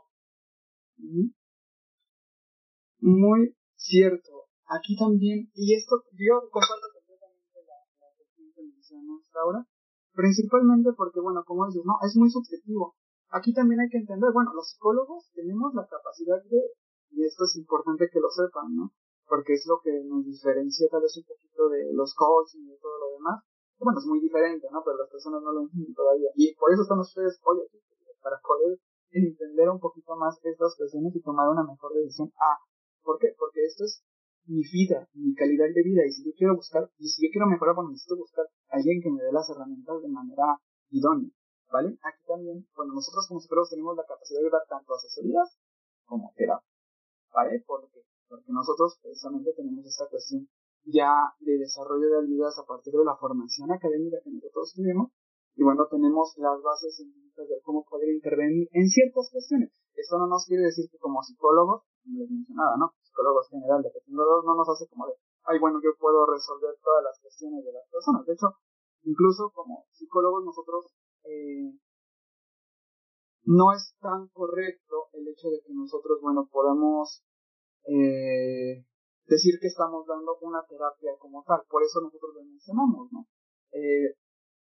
Muy 2.99 3.55
cierto. 3.75 4.51
Aquí 4.67 4.97
también, 4.97 5.49
y 5.55 5.75
esto 5.75 6.03
yo 6.11 6.43
comparto 6.51 6.91
completamente 6.91 7.63
la, 7.63 7.79
la 8.03 8.11
cuestión 8.17 8.51
que 8.51 8.61
mencionó 8.63 9.15
ahora, 9.39 9.63
principalmente 10.13 10.91
porque, 10.91 11.21
bueno, 11.21 11.43
como 11.45 11.67
dices, 11.67 11.83
no, 11.85 11.95
es 12.03 12.17
muy 12.17 12.29
subjetivo. 12.29 12.95
Aquí 13.29 13.53
también 13.53 13.79
hay 13.79 13.89
que 13.89 13.99
entender, 13.99 14.31
bueno, 14.33 14.51
los 14.53 14.71
psicólogos 14.71 15.31
tenemos 15.33 15.73
la 15.73 15.87
capacidad 15.87 16.43
de, 16.43 16.59
y 17.11 17.23
esto 17.23 17.45
es 17.45 17.55
importante 17.55 18.09
que 18.11 18.19
lo 18.19 18.29
sepan, 18.29 18.75
¿no? 18.75 18.91
Porque 19.27 19.53
es 19.53 19.65
lo 19.67 19.79
que 19.83 19.91
nos 20.03 20.25
diferencia 20.25 20.87
tal 20.89 21.01
vez 21.01 21.15
un 21.17 21.23
poquito 21.23 21.69
de 21.69 21.93
los 21.93 22.15
coaching 22.15 22.63
y 22.63 22.71
de 22.71 22.77
todo 22.79 22.97
lo 22.97 23.11
demás. 23.19 23.43
Bueno, 23.79 23.99
es 23.99 24.05
muy 24.07 24.19
diferente, 24.19 24.67
¿no? 24.71 24.81
Pero 24.83 24.97
las 24.97 25.09
personas 25.09 25.43
no 25.43 25.51
lo 25.51 25.61
entienden 25.61 25.93
todavía. 25.93 26.31
Y 26.35 26.55
por 26.55 26.71
eso 26.71 26.81
están 26.81 26.99
ustedes 26.99 27.39
hoy 27.43 27.59
aquí, 27.61 27.77
para 28.21 28.39
poder 28.41 28.79
entender 29.11 29.69
un 29.69 29.79
poquito 29.79 30.15
más 30.15 30.39
estas 30.43 30.75
cuestiones 30.75 31.15
y 31.15 31.21
tomar 31.21 31.49
una 31.49 31.63
mejor 31.63 31.93
decisión. 31.93 32.31
Ah, 32.39 32.57
¿por 33.03 33.19
qué? 33.19 33.35
Porque 33.37 33.63
esto 33.65 33.83
es 33.83 34.03
mi 34.47 34.63
vida, 34.63 35.07
mi 35.13 35.35
calidad 35.35 35.67
de 35.73 35.83
vida. 35.83 36.05
Y 36.05 36.11
si 36.11 36.25
yo 36.25 36.31
quiero 36.35 36.55
buscar, 36.55 36.89
y 36.97 37.07
si 37.07 37.27
yo 37.27 37.31
quiero 37.31 37.47
mejorar, 37.47 37.75
bueno, 37.75 37.91
necesito 37.91 38.17
buscar 38.17 38.45
a 38.69 38.77
alguien 38.77 39.01
que 39.01 39.11
me 39.11 39.21
dé 39.21 39.31
las 39.31 39.49
herramientas 39.49 40.01
de 40.01 40.09
manera 40.09 40.59
idónea. 40.89 41.31
¿Vale? 41.69 41.99
Aquí 42.01 42.23
también, 42.25 42.65
bueno, 42.75 42.93
nosotros 42.93 43.27
como 43.27 43.41
psicólogos 43.41 43.69
tenemos 43.69 43.95
la 43.97 44.05
capacidad 44.05 44.39
de 44.39 44.49
dar 44.49 44.63
tanto 44.69 44.93
asesorías 44.95 45.59
como 46.05 46.31
terapia. 46.35 46.71
¿Vale? 47.33 47.61
Porque, 47.67 48.03
porque 48.29 48.51
nosotros 48.51 48.99
precisamente 49.01 49.53
tenemos 49.53 49.85
esta 49.85 50.07
cuestión 50.07 50.47
ya 50.85 51.11
de 51.39 51.57
desarrollo 51.57 52.07
de 52.07 52.17
habilidades 52.17 52.57
a 52.59 52.65
partir 52.65 52.93
de 52.93 53.03
la 53.03 53.15
formación 53.17 53.71
académica 53.71 54.17
que 54.23 54.31
nosotros 54.31 54.73
tuvimos. 54.75 55.11
Y 55.55 55.63
bueno, 55.63 55.87
tenemos 55.89 56.37
las 56.37 56.61
bases 56.61 56.95
científicas 56.95 57.47
de 57.49 57.59
cómo 57.63 57.83
poder 57.83 58.09
intervenir 58.09 58.69
en 58.71 58.87
ciertas 58.87 59.29
cuestiones. 59.31 59.71
Esto 59.95 60.17
no 60.19 60.27
nos 60.27 60.45
quiere 60.45 60.63
decir 60.63 60.85
que 60.89 60.99
como 60.99 61.23
psicólogos, 61.23 61.81
como 62.03 62.19
les 62.19 62.29
mencionaba, 62.29 62.77
¿no? 62.77 62.93
Psicólogos 63.01 63.49
general 63.49 63.81
de 63.81 63.89
no 64.07 64.55
nos 64.55 64.69
hace 64.69 64.87
como 64.87 65.07
de, 65.07 65.13
ay, 65.45 65.59
bueno, 65.59 65.79
yo 65.83 65.97
puedo 65.99 66.25
resolver 66.27 66.77
todas 66.83 67.03
las 67.03 67.19
cuestiones 67.19 67.65
de 67.65 67.73
las 67.73 67.89
personas. 67.89 68.25
De 68.25 68.33
hecho, 68.33 68.53
incluso 69.03 69.49
como 69.49 69.87
psicólogos 69.91 70.45
nosotros 70.45 70.93
eh, 71.23 71.73
no 73.47 73.71
es 73.73 73.95
tan 73.99 74.27
correcto 74.29 75.07
el 75.13 75.27
hecho 75.27 75.49
de 75.49 75.61
que 75.65 75.73
nosotros, 75.73 76.19
bueno, 76.21 76.47
podamos 76.51 77.23
eh, 77.87 78.85
decir 79.25 79.59
que 79.59 79.67
estamos 79.67 80.05
dando 80.05 80.37
una 80.41 80.63
terapia 80.67 81.11
como 81.19 81.43
tal. 81.43 81.61
Por 81.69 81.83
eso 81.83 82.01
nosotros 82.01 82.35
lo 82.35 82.43
mencionamos, 82.43 83.11
¿no? 83.11 83.27
Eh, 83.71 84.15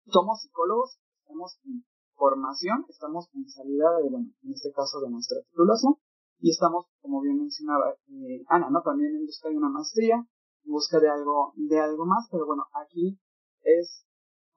somos 0.07 0.41
psicólogos, 0.41 0.99
estamos 1.23 1.59
en 1.65 1.85
formación, 2.15 2.85
estamos 2.89 3.29
en 3.35 3.49
salida 3.49 3.97
de, 3.99 4.11
bueno, 4.11 4.31
en 4.43 4.53
este 4.53 4.73
caso 4.73 5.01
de 5.01 5.11
nuestra 5.11 5.41
titulación, 5.43 5.97
y 6.41 6.51
estamos, 6.51 6.87
como 7.01 7.21
bien 7.23 7.39
mencionaba 7.39 7.95
eh, 8.09 8.45
Ana, 8.49 8.71
¿no? 8.71 8.83
También 8.83 9.15
en 9.15 9.27
busca 9.27 9.49
de 9.49 9.57
una 9.57 9.69
maestría, 9.69 10.17
en 10.17 10.73
busca 10.73 11.01
de 11.01 11.09
algo, 11.09 11.53
de 11.57 11.79
algo 11.81 12.05
más, 12.07 12.29
pero 12.31 12.47
bueno, 12.47 12.65
aquí 12.75 13.19
es, 13.63 14.07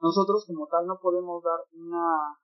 nosotros 0.01 0.45
como 0.45 0.67
tal 0.67 0.85
no 0.85 0.99
podemos 0.99 1.43
dar 1.43 1.59
una, 1.73 2.37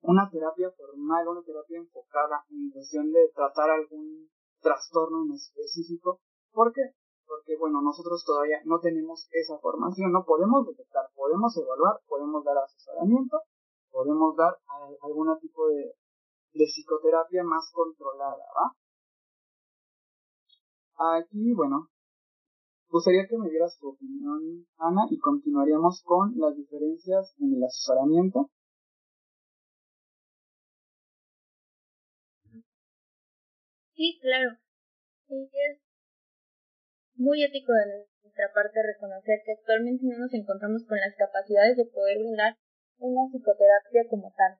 una 0.00 0.30
terapia 0.30 0.70
formal, 0.70 1.28
una 1.28 1.42
terapia 1.42 1.78
enfocada 1.78 2.44
en 2.50 2.70
cuestión 2.70 3.12
de 3.12 3.30
tratar 3.34 3.70
algún 3.70 4.30
trastorno 4.62 5.24
en 5.24 5.32
específico. 5.32 6.20
¿Por 6.52 6.72
qué? 6.72 6.94
Porque, 7.26 7.56
bueno, 7.58 7.82
nosotros 7.82 8.24
todavía 8.24 8.58
no 8.64 8.80
tenemos 8.80 9.28
esa 9.32 9.58
formación, 9.58 10.12
no 10.12 10.24
podemos 10.24 10.66
detectar, 10.66 11.06
podemos 11.14 11.56
evaluar, 11.56 12.00
podemos 12.06 12.44
dar 12.44 12.58
asesoramiento, 12.58 13.40
podemos 13.90 14.36
dar 14.36 14.56
algún 15.02 15.28
tipo 15.40 15.68
de, 15.68 15.94
de 16.54 16.64
psicoterapia 16.64 17.42
más 17.44 17.70
controlada, 17.72 18.44
¿va? 18.56 18.76
Aquí, 21.18 21.52
bueno, 21.54 21.88
gustaría 22.92 23.26
que 23.26 23.38
me 23.38 23.48
dieras 23.48 23.78
tu 23.80 23.88
opinión, 23.88 24.66
Ana, 24.76 25.06
y 25.08 25.18
continuaríamos 25.18 26.02
con 26.04 26.34
las 26.36 26.54
diferencias 26.54 27.34
en 27.40 27.54
el 27.54 27.64
asesoramiento. 27.64 28.50
Sí, 34.02 34.18
claro. 34.18 34.58
es 35.30 35.78
muy 37.14 37.38
ético 37.38 37.70
de 37.70 38.02
nuestra 38.18 38.50
parte 38.52 38.82
reconocer 38.82 39.38
que 39.46 39.52
actualmente 39.52 40.02
no 40.10 40.18
nos 40.18 40.34
encontramos 40.34 40.82
con 40.90 40.98
las 40.98 41.14
capacidades 41.14 41.76
de 41.76 41.86
poder 41.86 42.18
brindar 42.18 42.58
una 42.98 43.30
psicoterapia 43.30 44.02
como 44.10 44.34
tal. 44.34 44.58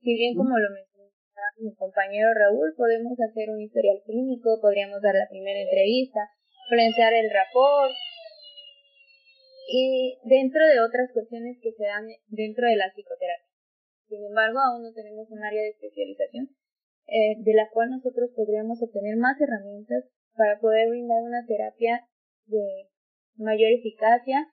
Si 0.00 0.16
bien, 0.16 0.32
como 0.40 0.56
lo 0.56 0.72
mencionaba 0.72 1.52
mi 1.60 1.74
compañero 1.76 2.32
Raúl, 2.32 2.72
podemos 2.80 3.12
hacer 3.20 3.50
un 3.52 3.60
historial 3.60 4.00
clínico, 4.08 4.56
podríamos 4.56 5.02
dar 5.02 5.16
la 5.20 5.28
primera 5.28 5.60
entrevista, 5.60 6.32
plantear 6.70 7.12
el 7.12 7.28
rapport, 7.28 7.92
y 9.68 10.16
dentro 10.24 10.64
de 10.64 10.80
otras 10.80 11.12
cuestiones 11.12 11.60
que 11.60 11.76
se 11.76 11.84
dan 11.84 12.08
dentro 12.32 12.64
de 12.64 12.76
la 12.76 12.88
psicoterapia. 12.88 13.52
Sin 14.08 14.24
embargo, 14.24 14.60
aún 14.64 14.80
no 14.88 14.94
tenemos 14.94 15.28
un 15.28 15.44
área 15.44 15.60
de 15.60 15.76
especialización 15.76 16.56
eh, 17.10 17.34
de 17.42 17.54
la 17.54 17.68
cual 17.70 17.90
nosotros 17.90 18.30
podríamos 18.36 18.80
obtener 18.80 19.16
más 19.16 19.34
herramientas 19.40 20.04
para 20.36 20.60
poder 20.60 20.88
brindar 20.88 21.22
una 21.24 21.44
terapia 21.44 22.06
de 22.46 22.86
mayor 23.34 23.72
eficacia 23.72 24.46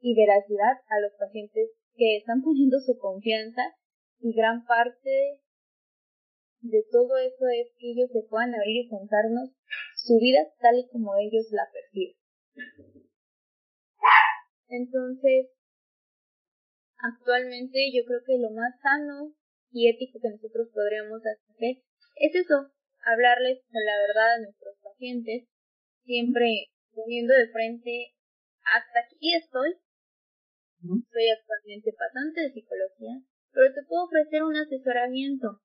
y 0.00 0.14
veracidad 0.14 0.78
a 0.88 1.00
los 1.00 1.12
pacientes 1.18 1.70
que 1.96 2.18
están 2.18 2.42
poniendo 2.42 2.78
su 2.78 2.96
confianza 2.98 3.62
y 4.20 4.32
gran 4.32 4.64
parte 4.64 5.40
de 6.60 6.84
todo 6.92 7.18
eso 7.18 7.48
es 7.48 7.74
que 7.76 7.90
ellos 7.90 8.10
se 8.12 8.22
puedan 8.30 8.54
abrir 8.54 8.86
y 8.86 8.88
contarnos 8.88 9.50
su 9.96 10.18
vida 10.20 10.38
tal 10.60 10.78
y 10.78 10.88
como 10.88 11.16
ellos 11.16 11.50
la 11.50 11.66
perciben. 11.72 12.16
Entonces, 14.68 15.50
actualmente 16.96 17.90
yo 17.92 18.04
creo 18.06 18.20
que 18.24 18.38
lo 18.38 18.50
más 18.50 18.78
sano 18.80 19.34
y 19.72 19.88
ético 19.88 20.20
que 20.20 20.30
nosotros 20.30 20.68
podríamos 20.72 21.20
hacer 21.24 21.82
es 22.16 22.34
eso, 22.34 22.70
hablarles 23.04 23.64
con 23.70 23.82
la 23.84 23.96
verdad 24.06 24.36
a 24.36 24.42
nuestros 24.44 24.76
pacientes, 24.82 25.48
siempre 26.04 26.68
poniendo 26.92 27.34
de 27.34 27.48
frente 27.48 28.14
hasta 28.62 29.00
aquí 29.00 29.34
estoy, 29.34 29.74
soy 30.82 31.26
actualmente 31.30 31.94
pasante 31.96 32.42
de 32.42 32.52
psicología, 32.52 33.22
pero 33.52 33.72
te 33.74 33.82
puedo 33.88 34.04
ofrecer 34.04 34.42
un 34.44 34.56
asesoramiento. 34.56 35.60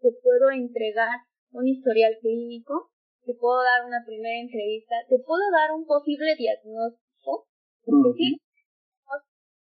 te 0.00 0.10
puedo 0.22 0.50
entregar 0.50 1.24
un 1.52 1.66
historial 1.66 2.18
clínico, 2.20 2.90
te 3.24 3.34
puedo 3.34 3.62
dar 3.62 3.86
una 3.86 4.04
primera 4.04 4.40
entrevista, 4.40 4.96
te 5.08 5.18
puedo 5.24 5.42
dar 5.52 5.72
un 5.72 5.86
posible 5.86 6.34
diagnóstico, 6.36 7.48
porque 7.84 8.36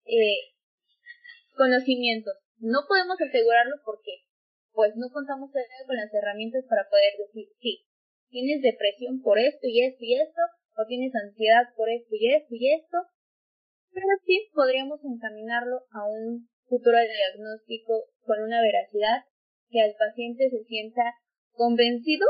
eh, 0.06 0.55
conocimientos. 1.56 2.36
No 2.60 2.86
podemos 2.88 3.20
asegurarlo 3.20 3.76
porque 3.84 4.24
pues 4.76 4.92
no 4.96 5.08
contamos 5.10 5.50
con 5.52 5.96
las 5.96 6.14
herramientas 6.14 6.66
para 6.68 6.88
poder 6.90 7.16
decir, 7.18 7.48
sí, 7.60 7.88
tienes 8.30 8.62
depresión 8.62 9.22
por 9.22 9.40
esto 9.40 9.64
y 9.64 9.84
esto 9.84 10.04
y 10.04 10.20
esto, 10.20 10.42
o 10.76 10.86
tienes 10.86 11.16
ansiedad 11.16 11.72
por 11.76 11.90
esto 11.90 12.12
y 12.12 12.36
esto 12.36 12.52
y 12.52 12.74
esto, 12.74 12.98
pero 13.96 14.12
sí 14.26 14.52
podríamos 14.54 15.00
encaminarlo 15.06 15.88
a 15.92 16.04
un 16.04 16.50
futuro 16.68 16.98
diagnóstico 17.00 18.12
con 18.28 18.44
una 18.44 18.62
veracidad 18.62 19.24
que 19.70 19.82
al 19.82 19.96
paciente 19.96 20.50
se 20.50 20.64
sienta 20.66 21.04
convencido 21.54 22.28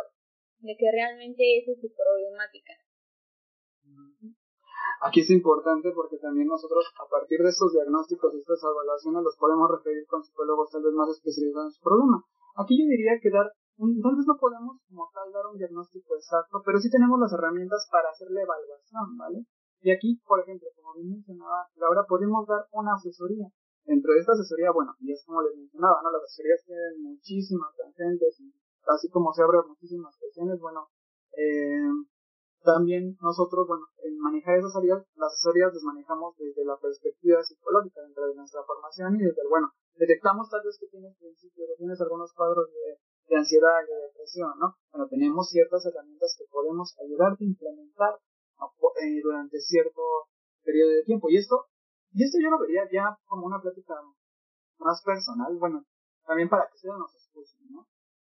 de 0.59 0.75
que 0.77 0.91
realmente 0.91 1.57
esa 1.57 1.71
es 1.71 1.81
su 1.81 1.89
problemática. 1.93 2.73
Aquí 5.01 5.21
es 5.21 5.29
importante 5.29 5.91
porque 5.91 6.17
también 6.17 6.47
nosotros, 6.47 6.85
a 6.97 7.07
partir 7.09 7.39
de 7.41 7.49
estos 7.49 7.73
diagnósticos 7.73 8.33
y 8.33 8.39
estas 8.39 8.63
evaluaciones, 8.63 9.23
los 9.23 9.37
podemos 9.37 9.69
referir 9.69 10.05
con 10.07 10.23
psicólogos 10.23 10.71
tal 10.71 10.83
vez 10.83 10.93
más 10.93 11.09
especializados 11.09 11.67
en 11.67 11.75
su 11.77 11.81
problema. 11.81 12.23
Aquí 12.57 12.79
yo 12.79 12.87
diría 12.89 13.19
que 13.21 13.29
dar, 13.29 13.51
tal 13.77 14.15
vez 14.15 14.25
no 14.25 14.37
podemos 14.39 14.79
como 14.87 15.09
tal 15.13 15.31
dar 15.31 15.45
un 15.47 15.57
diagnóstico 15.57 16.15
exacto, 16.15 16.61
pero 16.65 16.79
sí 16.79 16.89
tenemos 16.89 17.19
las 17.19 17.33
herramientas 17.33 17.87
para 17.91 18.09
hacer 18.09 18.31
la 18.31 18.41
evaluación, 18.41 19.17
¿vale? 19.17 19.45
Y 19.81 19.91
aquí, 19.91 20.21
por 20.25 20.39
ejemplo, 20.39 20.67
como 20.75 20.95
bien 20.95 21.09
mencionaba 21.11 21.67
Laura, 21.75 22.05
podemos 22.07 22.47
dar 22.47 22.65
una 22.71 22.95
asesoría. 22.95 23.45
Dentro 23.85 24.13
de 24.13 24.19
esta 24.19 24.33
asesoría, 24.33 24.71
bueno, 24.71 24.95
y 24.99 25.11
es 25.11 25.23
como 25.27 25.43
les 25.43 25.55
mencionaba, 25.55 26.01
¿no? 26.01 26.09
Las 26.09 26.23
asesorías 26.23 26.63
tienen 26.65 27.03
muchísimas 27.03 27.69
tangentes 27.77 28.41
así 28.87 29.09
como 29.09 29.33
se 29.33 29.43
abren 29.43 29.67
muchísimas 29.67 30.15
cuestiones, 30.17 30.59
bueno, 30.59 30.87
eh, 31.37 31.89
también 32.65 33.15
nosotros, 33.21 33.67
bueno, 33.67 33.85
en 34.03 34.17
manejar 34.19 34.57
esas 34.57 34.75
áreas, 34.75 35.05
las 35.15 35.31
asesorías 35.31 35.73
las 35.73 35.83
manejamos 35.83 36.35
desde 36.37 36.65
la 36.65 36.75
perspectiva 36.77 37.43
psicológica 37.43 38.01
dentro 38.01 38.27
de 38.27 38.35
nuestra 38.35 38.63
formación 38.63 39.15
y 39.15 39.23
desde 39.23 39.47
bueno, 39.47 39.71
detectamos 39.95 40.49
tal 40.49 40.61
vez 40.65 40.77
que 40.79 40.87
tienes 40.87 41.15
principios, 41.15 41.69
tienes 41.77 42.01
algunos 42.01 42.33
cuadros 42.33 42.67
de, 42.73 42.99
de 43.29 43.35
ansiedad 43.37 43.85
y 43.85 43.91
de 43.93 44.01
depresión, 44.09 44.51
¿no? 44.59 44.75
Bueno, 44.91 45.07
tenemos 45.07 45.47
ciertas 45.49 45.85
herramientas 45.85 46.35
que 46.37 46.45
podemos 46.51 46.97
ayudarte 46.99 47.45
a 47.45 47.47
implementar 47.47 48.19
eh, 49.01 49.21
durante 49.21 49.59
cierto 49.59 50.01
periodo 50.63 50.91
de 50.91 51.03
tiempo. 51.03 51.29
Y 51.29 51.37
esto, 51.37 51.67
y 52.13 52.23
esto 52.23 52.37
yo 52.41 52.49
lo 52.49 52.59
vería 52.59 52.89
ya 52.91 53.17
como 53.25 53.45
una 53.45 53.61
plática 53.61 53.95
más 54.79 55.01
personal, 55.03 55.55
bueno, 55.57 55.85
también 56.25 56.49
para 56.49 56.67
que 56.71 56.77
se 56.77 56.87
nos 56.87 57.13
escuchen, 57.13 57.67
¿no? 57.69 57.87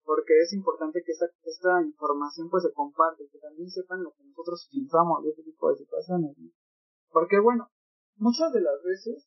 Porque 0.07 0.39
es 0.39 0.53
importante 0.55 1.03
que 1.05 1.11
esta, 1.11 1.27
esta 1.43 1.83
información 1.83 2.49
pues 2.49 2.63
se 2.63 2.73
comparte, 2.73 3.29
que 3.29 3.39
también 3.39 3.69
sepan 3.69 4.05
lo 4.05 4.15
que 4.15 4.23
nosotros 4.23 4.71
pensamos 4.71 5.25
de 5.25 5.31
este 5.31 5.43
tipo 5.43 5.69
de 5.69 5.83
situaciones. 5.83 6.37
Porque 7.11 7.41
bueno, 7.41 7.69
muchas 8.15 8.53
de 8.53 8.63
las 8.63 8.81
veces 8.85 9.27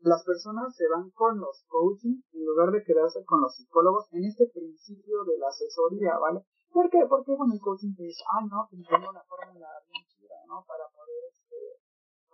las 0.00 0.22
personas 0.24 0.76
se 0.76 0.86
van 0.86 1.10
con 1.10 1.40
los 1.40 1.64
coaching 1.66 2.20
en 2.32 2.44
lugar 2.44 2.72
de 2.72 2.84
quedarse 2.84 3.24
con 3.24 3.40
los 3.40 3.56
psicólogos 3.56 4.12
en 4.12 4.24
este 4.26 4.46
principio 4.52 5.24
de 5.24 5.38
la 5.38 5.48
asesoría, 5.48 6.18
¿vale? 6.18 6.44
¿Por 6.70 6.90
qué? 6.90 7.00
Porque 7.08 7.32
bueno, 7.32 7.54
el 7.54 7.60
coaching 7.60 7.94
te 7.96 8.02
dice, 8.02 8.22
ah, 8.28 8.44
no, 8.44 8.68
tengo 8.68 8.84
una 9.10 9.22
fórmula 9.24 9.68
bien 9.88 10.04
chida, 10.12 10.36
¿no? 10.46 10.64
Para 10.66 10.84
poder, 10.92 11.24
este, 11.32 11.56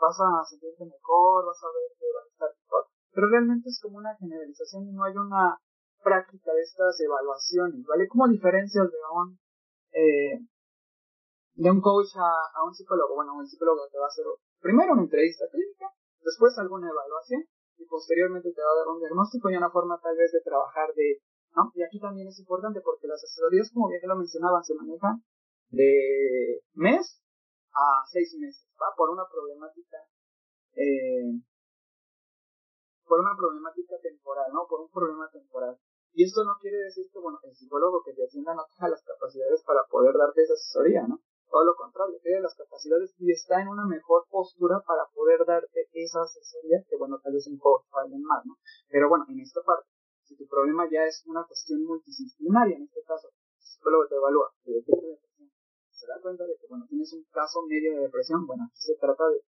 vas 0.00 0.18
a 0.18 0.44
sentirte 0.50 0.84
mejor, 0.84 1.46
vas 1.46 1.62
a 1.62 1.70
ver 1.70 1.94
que 1.94 2.06
vas 2.10 2.24
a 2.24 2.32
estar 2.32 2.50
mejor. 2.58 2.86
Pero 3.12 3.28
realmente 3.28 3.68
es 3.68 3.78
como 3.82 3.98
una 3.98 4.16
generalización 4.16 4.88
y 4.88 4.92
no 4.92 5.04
hay 5.04 5.14
una 5.14 5.60
práctica 6.08 6.52
de 6.52 6.62
estas 6.62 6.98
evaluaciones, 7.00 7.84
¿vale? 7.84 8.08
¿Cómo 8.08 8.28
diferencias 8.28 8.88
de 8.90 8.98
un, 9.12 9.38
eh, 9.92 10.40
de 11.54 11.70
un 11.70 11.80
coach 11.80 12.16
a, 12.16 12.64
un 12.64 12.74
psicólogo? 12.74 13.14
Bueno, 13.14 13.36
un 13.36 13.46
psicólogo 13.46 13.88
te 13.92 13.98
va 13.98 14.06
a 14.06 14.08
hacer 14.08 14.24
primero 14.60 14.94
una 14.94 15.02
entrevista 15.02 15.44
clínica, 15.52 15.92
después 16.24 16.56
alguna 16.56 16.88
evaluación 16.88 17.44
y 17.76 17.84
posteriormente 17.84 18.52
te 18.52 18.62
va 18.62 18.72
a 18.72 18.78
dar 18.80 18.88
un 18.88 19.00
diagnóstico 19.00 19.50
y 19.50 19.56
una 19.56 19.70
forma 19.70 20.00
tal 20.00 20.16
vez 20.16 20.32
de 20.32 20.40
trabajar 20.40 20.94
de, 20.94 21.20
¿no? 21.54 21.70
Y 21.74 21.82
aquí 21.82 22.00
también 22.00 22.28
es 22.28 22.38
importante 22.40 22.80
porque 22.80 23.06
las 23.06 23.22
asesorías, 23.22 23.70
como 23.72 23.88
bien 23.88 24.00
lo 24.08 24.16
mencionaban, 24.16 24.64
se 24.64 24.74
manejan 24.74 25.22
de 25.68 26.62
mes 26.72 27.20
a 27.76 28.02
seis 28.10 28.34
meses, 28.40 28.66
¿va? 28.80 28.96
Por 28.96 29.10
una 29.10 29.28
problemática 29.30 29.98
eh, 30.74 31.36
por 33.08 33.20
una 33.20 33.34
problemática 33.36 33.96
temporal, 34.00 34.52
¿no? 34.52 34.66
Por 34.68 34.82
un 34.82 34.90
problema 34.90 35.28
temporal. 35.32 35.76
Y 36.18 36.26
esto 36.26 36.42
no 36.42 36.58
quiere 36.58 36.82
decir 36.82 37.06
que, 37.14 37.20
bueno, 37.22 37.38
el 37.46 37.54
psicólogo 37.54 38.02
que 38.02 38.10
te 38.10 38.26
atienda 38.26 38.50
no 38.50 38.66
tenga 38.74 38.90
las 38.90 39.06
capacidades 39.06 39.62
para 39.62 39.86
poder 39.86 40.18
darte 40.18 40.42
esa 40.42 40.54
asesoría, 40.54 41.06
¿no? 41.06 41.22
Todo 41.46 41.62
lo 41.62 41.76
contrario, 41.78 42.18
tiene 42.20 42.42
las 42.42 42.58
capacidades 42.58 43.14
y 43.22 43.30
está 43.30 43.62
en 43.62 43.68
una 43.68 43.86
mejor 43.86 44.26
postura 44.26 44.82
para 44.82 45.06
poder 45.14 45.46
darte 45.46 45.86
esa 45.94 46.22
asesoría 46.26 46.82
que, 46.90 46.96
bueno, 46.98 47.22
tal 47.22 47.34
vez 47.34 47.46
un 47.46 47.62
poco 47.62 47.86
alguien 48.02 48.20
más, 48.26 48.44
¿no? 48.46 48.58
Pero 48.90 49.08
bueno, 49.08 49.26
en 49.30 49.38
esta 49.38 49.62
parte, 49.62 49.86
si 50.26 50.34
tu 50.34 50.44
problema 50.48 50.90
ya 50.90 51.06
es 51.06 51.22
una 51.30 51.46
cuestión 51.46 51.84
multidisciplinaria, 51.84 52.78
en 52.78 52.82
este 52.82 53.00
caso, 53.06 53.30
el 53.30 53.62
psicólogo 53.62 54.08
te 54.08 54.16
evalúa, 54.16 54.50
te 54.64 54.72
detecta 54.72 55.06
depresión, 55.06 55.48
se 55.94 56.06
da 56.08 56.18
cuenta 56.20 56.42
de 56.50 56.58
que, 56.58 56.66
bueno, 56.66 56.84
tienes 56.90 57.12
un 57.14 57.22
caso 57.30 57.62
medio 57.62 57.94
de 57.94 58.10
depresión, 58.10 58.44
bueno, 58.44 58.66
aquí 58.66 58.90
se 58.90 58.98
trata 58.98 59.22
de 59.30 59.38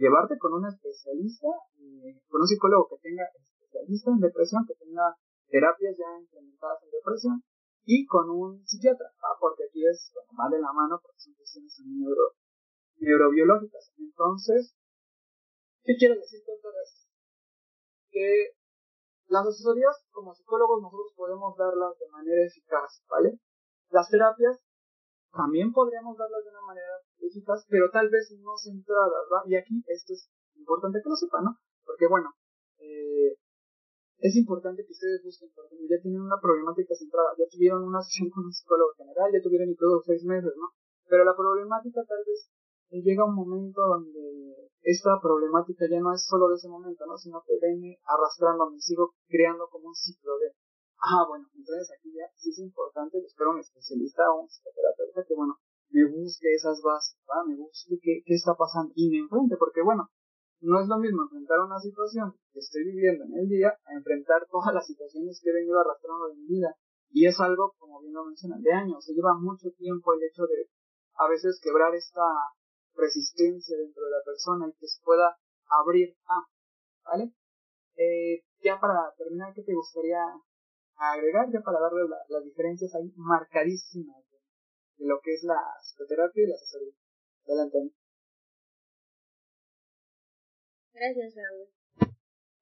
llevarte 0.00 0.38
con 0.38 0.54
un 0.54 0.64
especialista, 0.64 1.52
eh, 1.76 2.24
con 2.32 2.40
un 2.40 2.48
psicólogo 2.48 2.88
que 2.88 3.04
tenga 3.04 3.28
especialista 3.36 4.10
en 4.12 4.20
depresión, 4.20 4.64
que 4.64 4.80
tenga 4.80 5.12
terapias 5.48 5.96
ya 5.96 6.18
implementadas 6.18 6.82
en 6.82 6.90
depresión, 6.90 7.42
y 7.86 8.04
con 8.06 8.28
un 8.30 8.66
psiquiatra, 8.66 9.06
porque 9.38 9.64
aquí 9.64 9.86
es, 9.86 10.12
bueno, 10.12 10.56
de 10.56 10.60
la 10.60 10.72
mano 10.72 10.98
porque 11.00 11.20
son 11.20 11.34
cuestiones 11.34 11.80
neuro, 11.86 12.34
neurobiológicas. 12.98 13.92
Entonces, 13.96 14.74
¿qué 15.84 15.94
quiero 15.96 16.16
decir 16.16 16.42
con 16.44 16.60
todo 16.60 16.74
esto? 16.82 17.06
Que 18.10 18.56
las 19.28 19.46
asesorías 19.46 20.04
como 20.10 20.34
psicólogos 20.34 20.82
nosotros 20.82 21.12
podemos 21.14 21.56
darlas 21.56 21.96
de 21.98 22.08
manera 22.08 22.44
eficaz, 22.44 23.04
¿vale? 23.08 23.38
Las 23.90 24.10
terapias 24.10 24.58
también 25.30 25.72
podríamos 25.72 26.16
darlas 26.18 26.42
de 26.42 26.50
una 26.50 26.62
manera 26.62 26.90
eficaz, 27.20 27.66
pero 27.68 27.90
tal 27.92 28.08
vez 28.08 28.32
no 28.42 28.56
centradas, 28.56 29.26
¿va? 29.32 29.42
Y 29.46 29.54
aquí 29.54 29.84
esto 29.86 30.12
es 30.12 30.28
importante 30.56 31.00
que 31.02 31.08
lo 31.08 31.14
sepan, 31.14 31.44
¿no? 31.44 31.58
Porque 31.84 32.08
bueno, 32.08 32.34
eh, 32.78 33.36
es 34.18 34.36
importante 34.36 34.84
que 34.84 34.92
ustedes 34.92 35.22
busquen, 35.22 35.50
por 35.52 35.68
ya 35.68 36.00
tienen 36.00 36.22
una 36.22 36.40
problemática 36.40 36.94
centrada, 36.94 37.36
ya 37.38 37.44
tuvieron 37.50 37.84
una 37.84 38.00
sesión 38.06 38.30
con 38.30 38.46
un 38.46 38.52
psicólogo 38.52 38.92
general, 38.96 39.30
ya 39.32 39.42
tuvieron 39.42 39.68
incluso 39.68 40.02
seis 40.06 40.24
meses, 40.24 40.52
¿no? 40.56 40.72
Pero 41.08 41.24
la 41.24 41.36
problemática 41.36 42.02
tal 42.06 42.24
vez 42.26 42.50
llega 42.90 43.24
un 43.24 43.34
momento 43.34 43.82
donde 43.82 44.70
esta 44.82 45.18
problemática 45.20 45.86
ya 45.90 46.00
no 46.00 46.14
es 46.14 46.24
solo 46.24 46.48
de 46.48 46.54
ese 46.54 46.68
momento, 46.68 47.04
¿no? 47.06 47.18
Sino 47.18 47.42
que 47.46 47.58
viene 47.60 47.98
arrastrando, 48.06 48.70
me 48.70 48.80
sigo 48.80 49.14
creando 49.28 49.68
como 49.68 49.88
un 49.88 49.94
ciclo 49.94 50.38
de, 50.38 50.52
ah, 51.02 51.26
bueno, 51.28 51.46
entonces 51.54 51.90
aquí 51.92 52.14
ya 52.14 52.24
sí 52.36 52.50
es 52.50 52.58
importante 52.58 53.20
buscar 53.20 53.48
un 53.48 53.58
especialista 53.58 54.22
o 54.32 54.42
un 54.42 54.48
psicoterapeuta 54.48 55.24
que, 55.26 55.34
bueno, 55.34 55.58
me 55.90 56.04
busque 56.08 56.54
esas 56.54 56.80
bases, 56.82 57.18
¿va? 57.28 57.44
Me 57.44 57.56
busque 57.56 57.98
qué, 58.00 58.22
qué 58.24 58.34
está 58.34 58.54
pasando 58.54 58.92
y 58.94 59.10
me 59.10 59.18
enfrente, 59.18 59.56
porque, 59.58 59.82
bueno, 59.82 60.08
no 60.60 60.80
es 60.80 60.88
lo 60.88 60.98
mismo 60.98 61.22
enfrentar 61.22 61.60
una 61.60 61.78
situación 61.78 62.34
que 62.52 62.60
estoy 62.60 62.84
viviendo 62.84 63.24
en 63.24 63.34
el 63.34 63.48
día 63.48 63.76
a 63.84 63.92
enfrentar 63.92 64.46
todas 64.50 64.72
las 64.72 64.86
situaciones 64.86 65.40
que 65.42 65.50
he 65.50 65.52
venido 65.52 65.80
arrastrando 65.80 66.30
en 66.30 66.40
mi 66.40 66.46
vida. 66.46 66.74
Y 67.10 67.26
es 67.26 67.38
algo, 67.40 67.74
como 67.78 68.00
bien 68.00 68.14
lo 68.14 68.24
mencionan, 68.24 68.62
de 68.62 68.72
años. 68.72 69.04
Se 69.04 69.14
lleva 69.14 69.34
mucho 69.34 69.70
tiempo 69.76 70.14
el 70.14 70.24
hecho 70.24 70.42
de 70.46 70.68
a 71.18 71.28
veces 71.28 71.60
quebrar 71.62 71.94
esta 71.94 72.24
resistencia 72.94 73.76
dentro 73.76 74.04
de 74.04 74.10
la 74.10 74.22
persona 74.24 74.68
y 74.68 74.72
que 74.78 74.86
se 74.86 75.02
pueda 75.02 75.36
abrir 75.68 76.16
a, 76.26 76.44
¿vale? 77.04 77.32
Eh, 77.96 78.42
ya 78.62 78.78
para 78.80 79.12
terminar, 79.16 79.52
¿qué 79.54 79.62
te 79.62 79.74
gustaría 79.74 80.20
agregar? 80.96 81.50
Ya 81.52 81.60
para 81.60 81.80
darle 81.80 82.02
las 82.28 82.44
diferencias 82.44 82.94
ahí 82.94 83.12
marcadísimas 83.16 84.24
de, 84.30 85.06
lo 85.06 85.20
que 85.22 85.34
es 85.34 85.42
la 85.44 85.60
psicoterapia 85.82 86.44
y 86.44 86.46
la 86.48 86.54
asesoría. 86.54 86.92
Adelante. 87.46 87.92
Gracias, 90.96 91.36
Raúl. 91.36 91.68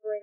Pues 0.02 0.22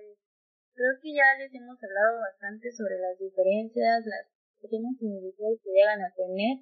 creo 0.76 0.92
que 1.00 1.16
ya 1.16 1.24
les 1.40 1.48
hemos 1.56 1.80
hablado 1.80 2.20
bastante 2.20 2.68
sobre 2.68 3.00
las 3.00 3.16
diferencias, 3.16 4.04
las 4.04 4.28
pequeñas 4.60 5.00
similitudes 5.00 5.64
que 5.64 5.72
llegan 5.72 6.04
a 6.04 6.12
tener. 6.12 6.60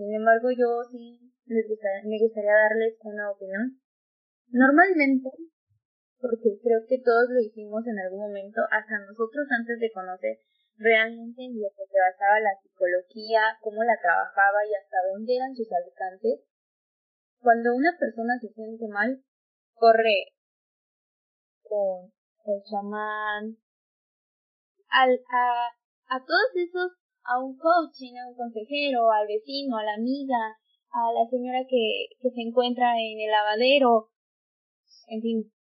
Sin 0.00 0.08
embargo, 0.16 0.48
yo 0.56 0.80
sí 0.88 1.20
les 1.44 1.68
me 2.08 2.16
gustaría 2.24 2.56
darles 2.56 2.96
una 3.04 3.36
opinión. 3.36 3.84
Normalmente, 4.48 5.28
porque 6.24 6.56
creo 6.64 6.88
que 6.88 7.04
todos 7.04 7.28
lo 7.28 7.40
hicimos 7.44 7.84
en 7.84 8.00
algún 8.00 8.32
momento, 8.32 8.64
hasta 8.72 8.96
nosotros 9.04 9.44
antes 9.52 9.76
de 9.76 9.92
conocer 9.92 10.40
realmente 10.80 11.44
en 11.44 11.60
lo 11.60 11.68
que 11.68 11.84
se 11.84 12.00
basaba 12.00 12.40
la 12.40 12.56
psicología, 12.64 13.60
cómo 13.60 13.84
la 13.84 14.00
trabajaba 14.00 14.64
y 14.64 14.72
hasta 14.72 15.04
dónde 15.12 15.36
eran 15.36 15.52
sus 15.52 15.68
alcances, 15.68 16.48
cuando 17.44 17.76
una 17.76 17.92
persona 18.00 18.40
se 18.40 18.48
siente 18.48 18.88
mal, 18.88 19.20
corre 19.74 20.35
con 21.68 22.12
el 22.46 22.62
chamán, 22.62 23.56
al, 24.88 25.20
a, 25.30 25.68
a 26.08 26.18
todos 26.24 26.50
esos, 26.54 26.92
a 27.24 27.38
un 27.42 27.56
coaching, 27.58 28.14
a 28.16 28.28
un 28.28 28.36
consejero, 28.36 29.10
al 29.10 29.26
vecino, 29.26 29.76
a 29.76 29.84
la 29.84 29.94
amiga, 29.94 30.56
a 30.90 31.12
la 31.12 31.28
señora 31.28 31.66
que, 31.68 32.08
que 32.20 32.30
se 32.30 32.40
encuentra 32.40 32.94
en 32.94 33.20
el 33.20 33.30
lavadero, 33.30 34.10
en 35.08 35.22
fin. 35.22 35.52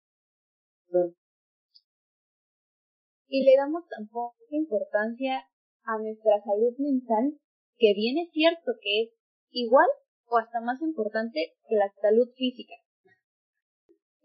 Y 3.27 3.45
le 3.45 3.57
damos 3.57 3.89
tan 3.89 4.07
poca 4.09 4.37
importancia 4.51 5.45
a 5.85 5.99
nuestra 5.99 6.41
salud 6.45 6.75
mental, 6.79 7.39
que 7.79 7.95
bien 7.95 8.19
es 8.19 8.31
cierto 8.31 8.73
que 8.81 9.03
es 9.03 9.11
igual 9.51 9.89
o 10.27 10.39
hasta 10.39 10.61
más 10.61 10.81
importante 10.83 11.55
que 11.69 11.77
la 11.77 11.91
salud 12.01 12.29
física. 12.37 12.75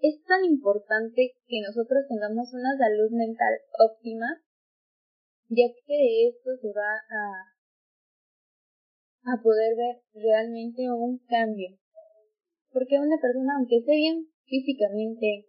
Es 0.02 0.24
tan 0.24 0.46
importante 0.46 1.36
que 1.48 1.62
nosotros 1.62 2.06
tengamos 2.08 2.54
una 2.54 2.78
salud 2.78 3.12
mental 3.12 3.54
óptima, 3.80 4.42
ya 5.50 5.68
que 5.86 5.94
de 5.94 6.28
esto 6.30 6.56
se 6.62 6.72
va 6.72 6.96
a, 7.10 7.24
a 9.34 9.42
poder 9.42 9.76
ver 9.76 10.02
realmente 10.14 10.90
un 10.90 11.20
cambio. 11.28 11.78
Porque 12.72 13.00
una 13.00 13.20
persona, 13.20 13.56
aunque 13.58 13.78
esté 13.78 13.96
bien 13.96 14.28
físicamente, 14.46 15.46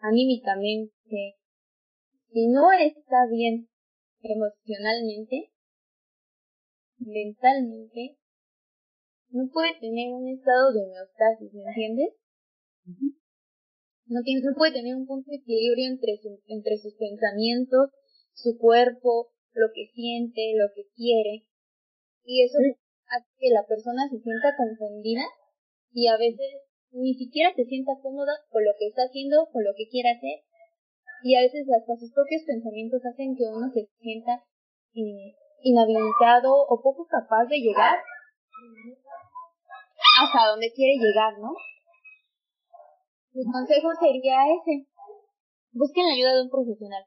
anímicamente, 0.00 1.36
si 2.30 2.48
no 2.48 2.72
está 2.72 3.26
bien 3.30 3.68
emocionalmente, 4.20 5.50
mentalmente, 6.98 8.18
no 9.30 9.48
puede 9.52 9.78
tener 9.80 10.12
un 10.12 10.28
estado 10.28 10.72
de 10.72 10.82
homeostasis, 10.82 11.52
¿me 11.54 11.62
entiendes? 11.70 12.14
No, 14.14 14.22
tiene, 14.22 14.46
no 14.46 14.54
puede 14.54 14.78
tener 14.78 14.94
un 14.94 15.06
punto 15.06 15.26
de 15.26 15.42
equilibrio 15.42 15.90
entre, 15.90 16.22
entre 16.46 16.78
sus 16.78 16.94
pensamientos, 16.94 17.90
su 18.32 18.56
cuerpo, 18.58 19.34
lo 19.52 19.74
que 19.74 19.90
siente, 19.90 20.54
lo 20.54 20.70
que 20.70 20.86
quiere. 20.94 21.42
Y 22.22 22.46
eso 22.46 22.58
hace 23.10 23.28
que 23.38 23.50
la 23.50 23.66
persona 23.66 24.06
se 24.08 24.22
sienta 24.22 24.54
confundida 24.56 25.26
y 25.90 26.06
a 26.06 26.16
veces 26.16 26.62
ni 26.94 27.14
siquiera 27.14 27.50
se 27.54 27.64
sienta 27.66 27.98
cómoda 28.00 28.32
con 28.50 28.62
lo 28.62 28.70
que 28.78 28.86
está 28.86 29.02
haciendo, 29.02 29.50
con 29.50 29.64
lo 29.64 29.74
que 29.76 29.90
quiere 29.90 30.10
hacer. 30.14 30.46
Y 31.26 31.34
a 31.34 31.42
veces 31.42 31.66
hasta 31.74 31.96
sus 31.98 32.12
propios 32.14 32.42
pensamientos 32.46 33.02
hacen 33.04 33.34
que 33.34 33.50
uno 33.50 33.66
se 33.74 33.90
sienta 33.98 34.44
eh, 34.94 35.34
inhabilitado 35.62 36.54
o 36.54 36.82
poco 36.82 37.06
capaz 37.10 37.46
de 37.46 37.58
llegar 37.58 37.98
hasta 40.22 40.50
donde 40.50 40.70
quiere 40.72 40.94
llegar, 41.02 41.34
¿no? 41.38 41.50
Mi 43.34 43.42
consejo 43.50 43.90
sería 43.98 44.46
ese. 44.46 44.86
Busquen 45.72 46.06
la 46.06 46.14
ayuda 46.14 46.38
de 46.38 46.42
un 46.46 46.54
profesional. 46.54 47.02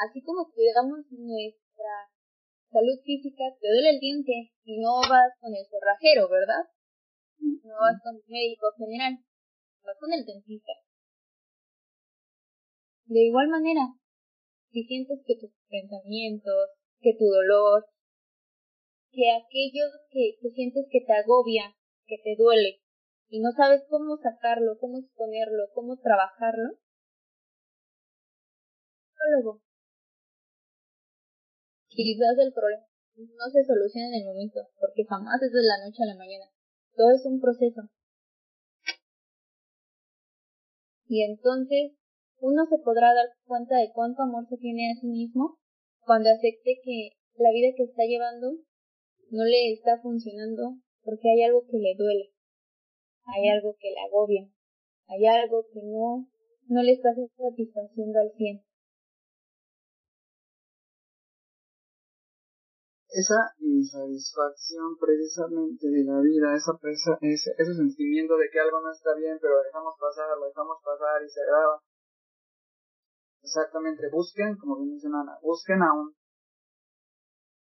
Así 0.00 0.24
como 0.24 0.48
cuidamos 0.48 1.04
nuestra 1.12 2.08
salud 2.72 2.96
física, 3.04 3.44
te 3.60 3.68
duele 3.68 3.90
el 3.90 4.00
diente 4.00 4.32
y 4.64 4.80
no 4.80 5.04
vas 5.04 5.36
con 5.38 5.52
el 5.52 5.68
cerrajero, 5.68 6.32
¿verdad? 6.32 6.64
No 7.44 7.76
vas 7.76 8.00
con 8.02 8.16
el 8.16 8.24
médico 8.24 8.72
general, 8.78 9.20
vas 9.84 9.98
con 10.00 10.12
el 10.16 10.24
dentista. 10.24 10.72
De 13.04 13.20
igual 13.28 13.48
manera, 13.48 13.84
si 14.72 14.84
sientes 14.84 15.20
que 15.26 15.36
tus 15.36 15.52
pensamientos, 15.68 16.72
que 17.00 17.12
tu 17.18 17.28
dolor, 17.28 17.84
que 19.12 19.28
aquello 19.28 19.92
que, 20.08 20.40
que 20.40 20.48
sientes 20.56 20.86
que 20.90 21.04
te 21.04 21.12
agobia, 21.12 21.76
que 22.06 22.16
te 22.16 22.34
duele, 22.36 22.80
y 23.28 23.40
no 23.40 23.50
sabes 23.52 23.82
cómo 23.88 24.16
sacarlo, 24.16 24.78
cómo 24.78 24.98
exponerlo, 24.98 25.68
cómo 25.74 25.96
trabajarlo, 25.96 26.78
luego 29.30 29.60
quizás 31.88 32.38
el 32.38 32.52
problema 32.52 32.86
no 33.18 33.50
se 33.50 33.64
soluciona 33.64 34.08
en 34.08 34.22
el 34.22 34.26
momento, 34.26 34.60
porque 34.78 35.04
jamás 35.04 35.42
es 35.42 35.50
de 35.50 35.62
la 35.62 35.82
noche 35.84 36.04
a 36.04 36.14
la 36.14 36.14
mañana. 36.14 36.46
Todo 36.94 37.10
es 37.10 37.26
un 37.26 37.40
proceso. 37.40 37.82
Y 41.08 41.24
entonces 41.24 41.98
uno 42.38 42.66
se 42.70 42.78
podrá 42.78 43.12
dar 43.14 43.26
cuenta 43.44 43.76
de 43.78 43.90
cuánto 43.92 44.22
amor 44.22 44.46
se 44.48 44.56
tiene 44.58 44.92
a 44.92 45.00
sí 45.00 45.08
mismo 45.08 45.58
cuando 46.06 46.30
acepte 46.30 46.78
que 46.84 47.10
la 47.34 47.50
vida 47.50 47.74
que 47.76 47.84
está 47.84 48.04
llevando 48.04 48.52
no 49.30 49.44
le 49.44 49.72
está 49.72 49.98
funcionando 50.00 50.78
porque 51.02 51.30
hay 51.30 51.42
algo 51.42 51.66
que 51.66 51.78
le 51.78 51.96
duele 51.96 52.37
hay 53.28 53.48
algo 53.48 53.76
que 53.78 53.90
le 53.90 54.00
agobia, 54.00 54.48
hay 55.08 55.26
algo 55.26 55.66
que 55.72 55.80
no, 55.84 56.26
no 56.68 56.82
le 56.82 56.92
está 56.92 57.10
satisfaciendo 57.14 58.20
al 58.20 58.32
100. 58.32 58.64
Esa 63.10 63.40
insatisfacción 63.58 64.96
precisamente 65.00 65.88
de 65.88 66.04
la 66.04 66.20
vida, 66.20 66.54
esa 66.54 66.76
presa, 66.80 67.18
ese, 67.20 67.52
ese 67.56 67.74
sentimiento 67.74 68.36
de 68.36 68.48
que 68.52 68.60
algo 68.60 68.80
no 68.80 68.92
está 68.92 69.14
bien, 69.14 69.38
pero 69.40 69.62
dejamos 69.62 69.94
pasar, 69.98 70.36
lo 70.38 70.46
dejamos 70.46 70.76
pasar 70.84 71.22
y 71.24 71.28
se 71.28 71.40
agrava. 71.42 71.82
Exactamente, 73.42 74.08
busquen, 74.12 74.56
como 74.56 74.76
bien 74.76 74.90
mencionan, 74.90 75.26
busquen 75.42 75.82
a 75.82 75.92
un 75.92 76.14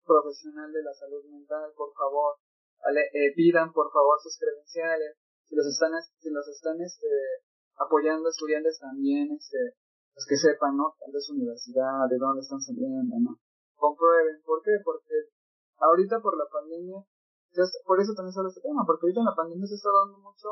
profesional 0.05 0.71
de 0.71 0.83
la 0.83 0.93
salud 0.93 1.23
mental, 1.25 1.71
por 1.75 1.93
favor, 1.93 2.37
¿vale? 2.83 3.01
Eh, 3.13 3.33
pidan 3.35 3.73
por 3.73 3.91
favor 3.91 4.19
sus 4.21 4.37
credenciales, 4.37 5.17
si 5.47 5.55
los 5.55 5.67
están, 5.67 5.91
si 6.19 6.29
los 6.29 6.47
están 6.47 6.79
este, 6.81 7.07
apoyando 7.77 8.29
estudiantes 8.29 8.79
también, 8.79 9.31
este, 9.31 9.75
pues 10.13 10.25
que 10.29 10.37
sepan, 10.37 10.77
¿no? 10.77 10.95
Tal 10.99 11.11
vez 11.11 11.29
universidad, 11.29 12.07
de 12.09 12.17
dónde 12.17 12.41
están 12.41 12.61
saliendo, 12.61 13.15
¿no? 13.19 13.39
Comprueben. 13.75 14.41
¿Por 14.45 14.61
qué? 14.61 14.71
Porque 14.83 15.33
ahorita 15.77 16.21
por 16.21 16.37
la 16.37 16.45
pandemia, 16.51 17.01
por 17.85 17.99
eso 17.99 18.13
también 18.13 18.33
sale 18.33 18.49
este 18.49 18.61
tema, 18.61 18.85
porque 18.85 19.05
ahorita 19.05 19.21
en 19.21 19.29
la 19.29 19.35
pandemia 19.35 19.67
se 19.67 19.75
está 19.75 19.89
dando 19.89 20.17
mucho, 20.17 20.49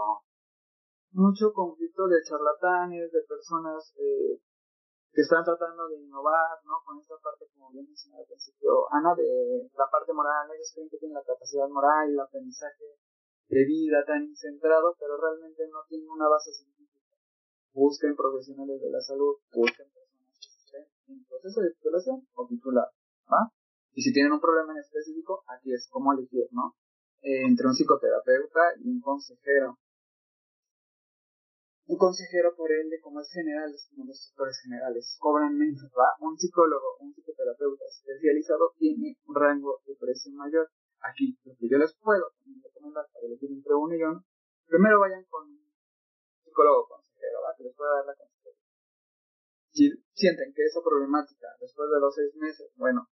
mucho 1.14 1.54
conflicto 1.54 2.08
de 2.08 2.22
charlatanes, 2.24 3.12
de 3.12 3.22
personas 3.28 3.94
eh, 3.98 4.42
que 5.14 5.22
están 5.22 5.44
tratando 5.44 5.88
de 5.90 6.00
innovar, 6.00 6.58
¿no? 6.66 6.82
Con 6.86 6.98
esta 7.00 7.16
parte, 7.22 7.46
como 7.54 7.72
bien 7.72 7.86
mencionaba 7.86 8.22
al 8.22 8.28
principio, 8.28 8.88
Ana, 8.92 9.14
de 9.16 9.70
la 9.76 9.88
parte 9.92 10.14
moral, 10.14 10.50
ellos 10.54 10.72
creen 10.74 10.90
que 10.90 10.98
tienen 10.98 11.16
la 11.16 11.24
capacidad 11.24 11.68
moral 11.70 12.10
y 12.10 12.14
el 12.14 12.20
aprendizaje 12.20 12.98
de 13.52 13.66
vida 13.66 14.00
tan 14.08 14.34
centrado, 14.34 14.96
pero 14.98 15.20
realmente 15.20 15.68
no 15.68 15.84
tiene 15.90 16.08
una 16.08 16.30
base 16.30 16.54
científica. 16.54 17.12
Busquen 17.74 18.16
profesionales 18.16 18.80
de 18.80 18.90
la 18.90 19.02
salud, 19.02 19.36
busquen 19.52 19.92
personas 19.92 20.40
que 20.40 20.48
estén 20.48 20.88
en 21.08 21.26
proceso 21.26 21.60
de 21.60 21.72
titulación 21.76 22.28
o 22.34 22.48
titular, 22.48 22.88
¿va? 23.28 23.52
Y 23.94 24.02
si 24.02 24.14
tienen 24.14 24.32
un 24.32 24.40
problema 24.40 24.72
en 24.72 24.80
específico, 24.80 25.44
aquí 25.48 25.74
es 25.74 25.88
cómo 25.92 26.14
elegir, 26.14 26.48
¿no? 26.52 26.76
Eh, 27.22 27.44
entre 27.44 27.68
un 27.68 27.74
psicoterapeuta 27.74 28.80
y 28.80 28.88
un 28.88 29.02
consejero. 29.02 29.78
Un 31.88 31.98
consejero, 31.98 32.56
por 32.56 32.72
ende, 32.72 33.02
como 33.02 33.20
es 33.20 33.30
general, 33.34 33.70
es 33.76 33.86
como 33.92 34.06
los 34.06 34.18
sectores 34.18 34.58
generales, 34.64 35.18
cobran 35.20 35.58
menos, 35.58 35.92
¿va? 35.92 36.16
Un 36.22 36.38
psicólogo, 36.38 36.98
un 37.02 37.14
psicoterapeuta 37.14 37.84
especializado 37.84 38.72
tiene 38.78 39.18
un 39.28 39.36
rango 39.36 39.82
de 39.86 39.96
precio 40.00 40.32
mayor. 40.32 40.72
Aquí, 41.02 41.38
lo 41.46 41.54
que 41.58 41.68
yo 41.70 41.78
les 41.78 41.94
puedo 41.98 42.34
recomendar 42.64 43.06
para 43.12 43.26
elegir 43.26 43.50
entre 43.52 43.74
uno 43.74 43.96
y 43.96 44.04
uno, 44.04 44.24
primero 44.68 45.00
vayan 45.00 45.26
con 45.26 45.50
un 45.50 45.62
psicólogo 46.44 46.88
consejero, 46.88 47.40
que 47.58 47.64
les 47.64 47.76
pueda 47.76 47.96
dar 47.98 48.06
la 48.06 48.16
consejería. 48.16 48.62
Si 49.72 49.90
sienten 50.14 50.54
que 50.54 50.66
esa 50.66 50.82
problemática, 50.82 51.48
después 51.60 51.90
de 51.90 52.00
los 52.00 52.14
seis 52.14 52.36
meses, 52.36 52.72
bueno, 52.76 53.08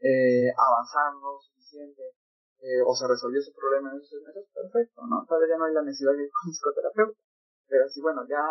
eh, 0.00 0.50
avanzaron 0.56 1.20
suficiente, 1.40 2.02
eh, 2.58 2.82
o 2.84 2.94
se 2.94 3.06
resolvió 3.06 3.40
su 3.40 3.52
problema 3.52 3.90
en 3.90 3.98
esos 3.98 4.10
seis 4.10 4.22
meses, 4.22 4.48
perfecto, 4.52 5.06
¿no? 5.06 5.24
Tal 5.28 5.40
vez 5.40 5.50
ya 5.50 5.58
no 5.58 5.64
hay 5.66 5.74
la 5.74 5.82
necesidad 5.82 6.12
de 6.12 6.24
ir 6.24 6.30
con 6.30 6.48
un 6.48 6.54
psicoterapeuta. 6.54 7.18
Pero 7.68 7.88
si, 7.88 8.00
bueno, 8.00 8.26
ya 8.26 8.42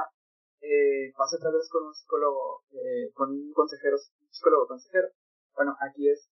eh, 0.62 1.12
pasé 1.18 1.38
otra 1.38 1.52
vez 1.52 1.68
con 1.70 1.84
un 1.88 1.94
psicólogo, 1.94 2.64
eh, 2.72 3.12
con 3.14 3.32
un 3.32 3.52
consejero, 3.52 3.98
un 3.98 4.32
psicólogo 4.32 4.68
consejero, 4.68 5.10
bueno, 5.56 5.76
aquí 5.82 6.08
es 6.08 6.30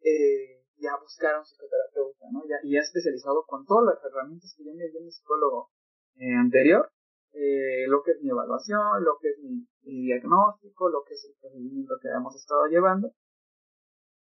eh, 0.00 0.63
ya 0.78 0.96
buscar 1.00 1.38
un 1.38 1.44
psicoterapeuta, 1.44 2.26
¿no? 2.32 2.42
Ya, 2.48 2.56
y 2.62 2.74
ya 2.74 2.80
especializado 2.80 3.44
con 3.46 3.64
todas 3.64 3.94
las 3.94 4.04
herramientas 4.04 4.54
que 4.56 4.64
ya 4.64 4.72
me 4.74 4.88
dio 4.88 5.00
mi 5.00 5.10
psicólogo 5.10 5.70
eh, 6.16 6.34
anterior, 6.34 6.90
eh, 7.32 7.86
lo 7.88 8.02
que 8.02 8.12
es 8.12 8.22
mi 8.22 8.30
evaluación, 8.30 9.02
lo 9.02 9.18
que 9.20 9.30
es 9.30 9.38
mi, 9.38 9.66
diagnóstico, 9.82 10.88
lo 10.88 11.04
que 11.04 11.14
es 11.14 11.24
el 11.26 11.34
procedimiento 11.40 11.94
que 12.00 12.08
hemos 12.08 12.34
estado 12.34 12.66
llevando. 12.66 13.12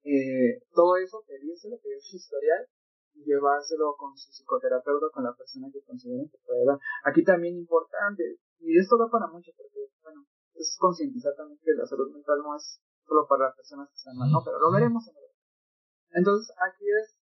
Eh, 0.04 0.60
todo 0.74 0.98
eso, 0.98 1.24
pedírselo, 1.26 1.80
pedir 1.80 2.02
su 2.02 2.18
historial 2.18 2.68
y 3.14 3.24
llevárselo 3.24 3.96
con 3.96 4.18
su 4.18 4.32
psicoterapeuta, 4.32 5.08
con 5.14 5.24
la 5.24 5.34
persona 5.34 5.70
que 5.72 5.82
consideren 5.84 6.28
que 6.30 6.38
puede 6.46 6.66
dar. 6.66 6.80
Aquí 7.06 7.24
también 7.24 7.56
importante, 7.56 8.40
y 8.60 8.78
esto 8.78 8.98
da 8.98 9.08
para 9.10 9.28
mucho, 9.28 9.52
porque, 9.56 9.88
bueno, 10.04 10.26
es 10.56 10.76
concientizar 10.78 11.34
también 11.36 11.60
que 11.64 11.72
la 11.72 11.86
salud 11.86 12.12
mental 12.12 12.40
no 12.44 12.56
es 12.56 12.82
solo 13.08 13.26
para 13.28 13.46
las 13.46 13.56
personas 13.56 13.88
que 13.90 13.96
están 13.96 14.18
mal, 14.18 14.32
¿no? 14.32 14.42
Pero 14.44 14.60
lo 14.60 14.72
veremos 14.72 15.08
en 15.08 15.16
el 15.16 15.33
entonces 16.14 16.54
aquí 16.62 16.86
es 16.86 17.18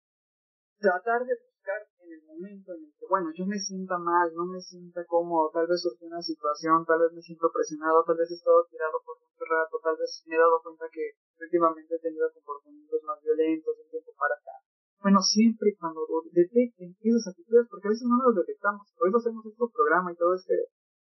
tratar 0.80 1.20
de 1.26 1.34
buscar 1.36 1.80
en 2.00 2.12
el 2.12 2.22
momento 2.24 2.72
en 2.72 2.88
el 2.88 2.92
que, 2.96 3.06
bueno, 3.06 3.28
yo 3.34 3.44
me 3.44 3.58
sienta 3.58 3.98
mal, 3.98 4.32
no 4.34 4.46
me 4.46 4.60
sienta 4.60 5.04
cómodo, 5.04 5.50
tal 5.52 5.66
vez 5.66 5.82
surgió 5.82 6.06
una 6.06 6.22
situación, 6.22 6.86
tal 6.86 7.04
vez 7.04 7.12
me 7.12 7.20
siento 7.20 7.50
presionado, 7.52 8.04
tal 8.06 8.16
vez 8.16 8.30
he 8.30 8.38
estado 8.38 8.64
tirado 8.70 8.96
por 9.04 9.20
mucho 9.20 9.44
rato, 9.44 9.76
tal 9.82 9.96
vez 9.98 10.24
me 10.26 10.36
he 10.36 10.38
dado 10.38 10.62
cuenta 10.62 10.86
que 10.88 11.18
últimamente 11.36 11.94
he 11.94 12.00
tenido 12.00 12.32
comportamientos 12.32 13.02
más 13.04 13.20
violentos 13.20 13.76
un 13.76 13.90
tiempo 13.90 14.12
para 14.16 14.34
acá. 14.34 14.56
Bueno, 15.02 15.20
siempre 15.20 15.76
cuando 15.78 16.06
detecten 16.32 16.96
esas 17.00 17.28
actitudes, 17.28 17.68
porque 17.70 17.88
a 17.88 17.94
veces 17.94 18.08
no 18.08 18.18
los 18.24 18.34
detectamos, 18.34 18.88
por 18.96 19.08
eso 19.08 19.18
hacemos 19.18 19.44
este 19.46 19.62
programa 19.68 20.12
y 20.12 20.16
todo 20.16 20.34
este, 20.34 20.72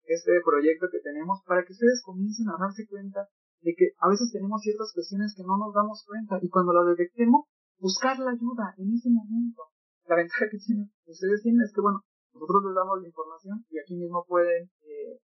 este 0.05 0.41
proyecto 0.45 0.89
que 0.91 1.01
tenemos, 1.01 1.41
para 1.47 1.65
que 1.65 1.73
ustedes 1.73 2.03
comiencen 2.05 2.49
a 2.51 2.59
darse 2.61 2.85
cuenta 2.89 3.29
de 3.63 3.75
que 3.77 3.93
a 4.01 4.09
veces 4.09 4.33
tenemos 4.33 4.61
ciertas 4.61 4.93
cuestiones 4.93 5.35
que 5.37 5.45
no 5.45 5.57
nos 5.57 5.73
damos 5.73 6.05
cuenta 6.05 6.41
y 6.41 6.49
cuando 6.49 6.73
las 6.73 6.97
detectemos, 6.97 7.45
buscar 7.81 8.19
la 8.21 8.31
ayuda 8.31 8.77
en 8.77 8.93
ese 8.93 9.09
momento. 9.11 9.73
La 10.05 10.17
ventaja 10.17 10.47
que 10.51 10.59
tienen, 10.59 10.93
ustedes 11.07 11.43
tienen 11.43 11.65
es 11.65 11.73
que, 11.75 11.81
bueno, 11.81 12.05
nosotros 12.33 12.65
les 12.65 12.75
damos 12.75 13.01
la 13.01 13.09
información 13.09 13.65
y 13.69 13.81
aquí 13.81 13.97
mismo 13.97 14.25
pueden 14.29 14.71
eh, 14.85 15.19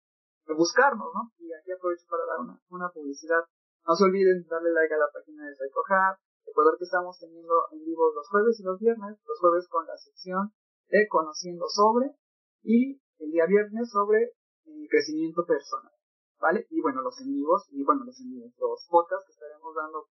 buscarnos, 0.57 1.13
¿no? 1.15 1.31
Y 1.39 1.53
aquí 1.53 1.71
aprovecho 1.71 2.07
para 2.09 2.25
dar 2.27 2.41
una, 2.41 2.59
una 2.71 2.89
publicidad. 2.91 3.45
No 3.87 3.95
se 3.95 4.05
olviden 4.05 4.47
darle 4.49 4.73
like 4.73 4.95
a 4.95 4.99
la 4.99 5.11
página 5.13 5.47
de 5.47 5.55
PsychoHub, 5.55 6.19
recordar 6.47 6.75
que 6.79 6.85
estamos 6.85 7.19
teniendo 7.19 7.55
en 7.71 7.85
vivo 7.85 8.11
los 8.15 8.27
jueves 8.29 8.59
y 8.59 8.65
los 8.65 8.81
viernes, 8.81 9.19
los 9.23 9.39
jueves 9.39 9.69
con 9.69 9.87
la 9.87 9.97
sección 9.97 10.53
de 10.89 11.07
Conociendo 11.09 11.67
sobre 11.69 12.17
y 12.63 13.01
el 13.19 13.31
día 13.31 13.47
viernes 13.47 13.91
sobre 13.91 14.35
eh, 14.67 14.87
crecimiento 14.91 15.45
personal, 15.47 15.93
¿vale? 16.41 16.67
Y 16.71 16.81
bueno, 16.81 17.03
los 17.03 17.21
en 17.21 17.33
vivos, 17.33 17.67
y 17.71 17.85
bueno, 17.85 18.05
los 18.05 18.19
en 18.21 18.53
los 18.59 18.87
podcasts 18.91 19.27
que 19.27 19.33
estaremos 19.33 19.75
dando 19.75 20.09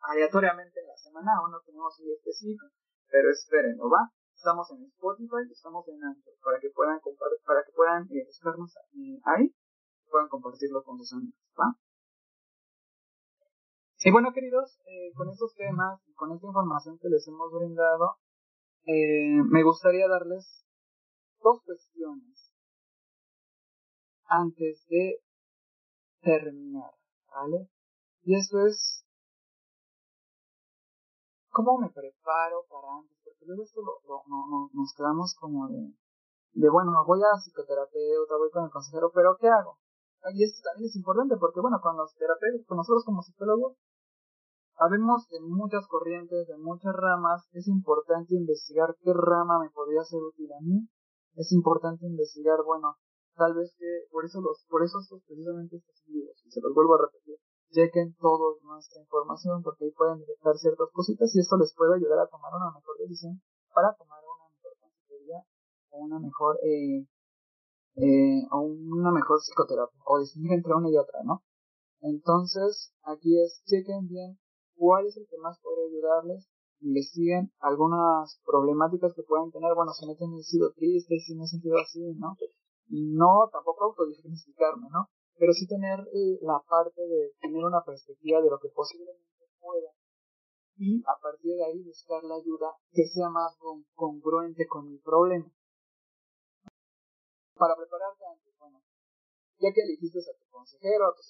aleatoriamente 0.00 0.80
semana, 1.18 1.38
aún 1.38 1.50
no 1.50 1.60
tenemos 1.60 1.98
un 1.98 2.06
día 2.06 2.14
específico, 2.14 2.66
pero 3.10 3.30
espérenlo, 3.30 3.90
¿va? 3.90 4.10
Estamos 4.34 4.70
en 4.70 4.84
Spotify, 4.84 5.50
estamos 5.50 5.86
en 5.88 6.04
Anchor, 6.04 6.34
para 6.44 6.60
que 6.60 6.70
puedan 6.70 7.00
para 7.00 7.64
que 7.64 7.72
puedan 7.74 8.04
eh, 8.10 8.24
buscarnos 8.24 8.76
eh, 8.94 9.18
ahí, 9.24 9.54
puedan 10.08 10.28
compartirlo 10.28 10.82
con 10.84 10.98
sus 10.98 11.12
amigos, 11.12 11.40
¿va? 11.58 11.74
Y 14.00 14.12
bueno, 14.12 14.32
queridos, 14.32 14.78
eh, 14.86 15.12
con 15.16 15.28
estos 15.28 15.54
temas 15.56 16.00
y 16.06 16.14
con 16.14 16.30
esta 16.30 16.46
información 16.46 16.98
que 16.98 17.08
les 17.08 17.26
hemos 17.26 17.52
brindado, 17.52 18.18
eh, 18.86 19.42
me 19.50 19.64
gustaría 19.64 20.06
darles 20.06 20.64
dos 21.42 21.60
cuestiones 21.64 22.52
antes 24.26 24.86
de 24.88 25.18
terminar, 26.20 26.92
¿vale? 27.34 27.68
Y 28.22 28.36
esto 28.36 28.64
es, 28.66 29.04
¿cómo 31.58 31.82
me 31.82 31.90
preparo 31.90 32.62
para 32.70 33.02
antes? 33.02 33.18
Porque 33.26 33.42
luego 33.50 33.66
esto 33.66 33.82
lo, 33.82 33.98
no, 34.30 34.70
nos 34.70 34.94
quedamos 34.94 35.34
como 35.34 35.66
de, 35.66 35.90
de, 36.54 36.68
bueno, 36.70 36.94
voy 37.02 37.18
a 37.18 37.34
psicoterapeuta, 37.34 38.38
voy 38.38 38.50
con 38.54 38.64
el 38.64 38.70
consejero, 38.70 39.10
pero 39.10 39.34
¿qué 39.40 39.48
hago? 39.50 39.78
Y 40.34 40.44
esto 40.46 40.62
también 40.62 40.86
es 40.86 40.94
importante 40.94 41.34
porque, 41.34 41.58
bueno, 41.58 41.80
con 41.82 41.96
los 41.96 42.14
terapeutas, 42.14 42.62
con 42.66 42.78
nosotros 42.78 43.02
como 43.04 43.22
psicólogos, 43.22 43.74
Habemos 44.80 45.26
de 45.26 45.40
muchas 45.40 45.88
corrientes, 45.88 46.46
de 46.46 46.56
muchas 46.56 46.94
ramas. 46.94 47.48
Es 47.50 47.66
importante 47.66 48.36
investigar 48.36 48.94
qué 49.02 49.10
rama 49.12 49.58
me 49.58 49.70
podría 49.70 50.04
ser 50.04 50.22
útil 50.22 50.52
a 50.52 50.60
mí. 50.62 50.86
Es 51.34 51.50
importante 51.50 52.06
investigar, 52.06 52.62
bueno, 52.64 52.94
tal 53.34 53.54
vez 53.54 53.74
que, 53.76 54.06
por 54.12 54.24
eso 54.24 54.40
los, 54.40 54.64
por 54.70 54.84
eso 54.84 55.00
estos 55.00 55.20
precisamente 55.26 55.76
estos 55.78 56.02
libros, 56.06 56.40
y 56.44 56.50
se 56.50 56.60
los 56.60 56.72
vuelvo 56.74 56.94
a 56.94 57.06
repetir, 57.06 57.38
chequen 57.70 58.14
toda 58.16 58.56
nuestra 58.62 59.00
información 59.00 59.62
porque 59.62 59.84
ahí 59.84 59.92
pueden 59.92 60.18
detectar 60.18 60.56
ciertas 60.56 60.88
cositas 60.92 61.34
y 61.34 61.40
esto 61.40 61.56
les 61.56 61.74
puede 61.74 61.96
ayudar 61.96 62.20
a 62.20 62.28
tomar 62.28 62.52
una 62.54 62.72
mejor 62.72 62.96
decisión 62.98 63.40
para 63.74 63.94
tomar 63.94 64.20
una 64.24 64.48
mejor 64.48 64.72
consejería 64.80 65.44
o 65.90 65.98
una 65.98 66.18
mejor, 66.18 66.58
eh, 66.62 67.06
eh, 67.96 68.42
o 68.50 68.60
una 68.60 69.12
mejor 69.12 69.38
psicoterapia 69.40 70.00
o 70.04 70.18
distinguir 70.20 70.52
entre 70.52 70.74
una 70.74 70.90
y 70.90 70.96
otra, 70.96 71.20
¿no? 71.24 71.42
Entonces, 72.00 72.92
aquí 73.02 73.40
es, 73.42 73.62
chequen 73.66 74.08
bien 74.08 74.38
cuál 74.76 75.06
es 75.06 75.16
el 75.16 75.26
que 75.28 75.36
más 75.38 75.58
podría 75.60 75.86
ayudarles, 75.86 76.48
investiguen 76.80 77.50
algunas 77.58 78.40
problemáticas 78.46 79.12
que 79.14 79.24
puedan 79.24 79.50
tener, 79.50 79.74
bueno, 79.74 79.92
si 79.92 80.06
me 80.06 80.12
he 80.12 80.42
sido 80.42 80.72
triste, 80.72 81.18
si 81.18 81.34
me 81.34 81.44
he 81.44 81.48
sentido 81.48 81.76
así, 81.78 82.00
¿no? 82.14 82.36
Y 82.88 83.02
no 83.12 83.48
tampoco 83.52 83.86
autodiagnosticarme, 83.86 84.88
¿no? 84.90 85.08
Pero 85.38 85.52
sí 85.52 85.66
tener 85.66 86.00
eh, 86.12 86.38
la 86.42 86.60
parte 86.68 87.00
de 87.00 87.32
tener 87.40 87.64
una 87.64 87.82
perspectiva 87.84 88.42
de 88.42 88.50
lo 88.50 88.58
que 88.58 88.68
posiblemente 88.68 89.46
pueda 89.60 89.90
y 90.78 91.02
a 91.02 91.14
partir 91.20 91.56
de 91.56 91.64
ahí 91.64 91.82
buscar 91.82 92.22
la 92.22 92.36
ayuda 92.36 92.70
que 92.92 93.04
sea 93.06 93.28
más 93.28 93.58
congruente 93.94 94.66
con 94.68 94.86
el 94.86 95.00
problema. 95.00 95.50
Para 97.54 97.74
prepararte 97.74 98.24
antes, 98.24 98.54
bueno, 98.58 98.80
ya 99.58 99.72
que 99.74 99.82
elegiste 99.82 100.20
a 100.20 100.38
tu 100.38 100.46
consejero, 100.48 101.06
a 101.06 101.14
tu, 101.14 101.22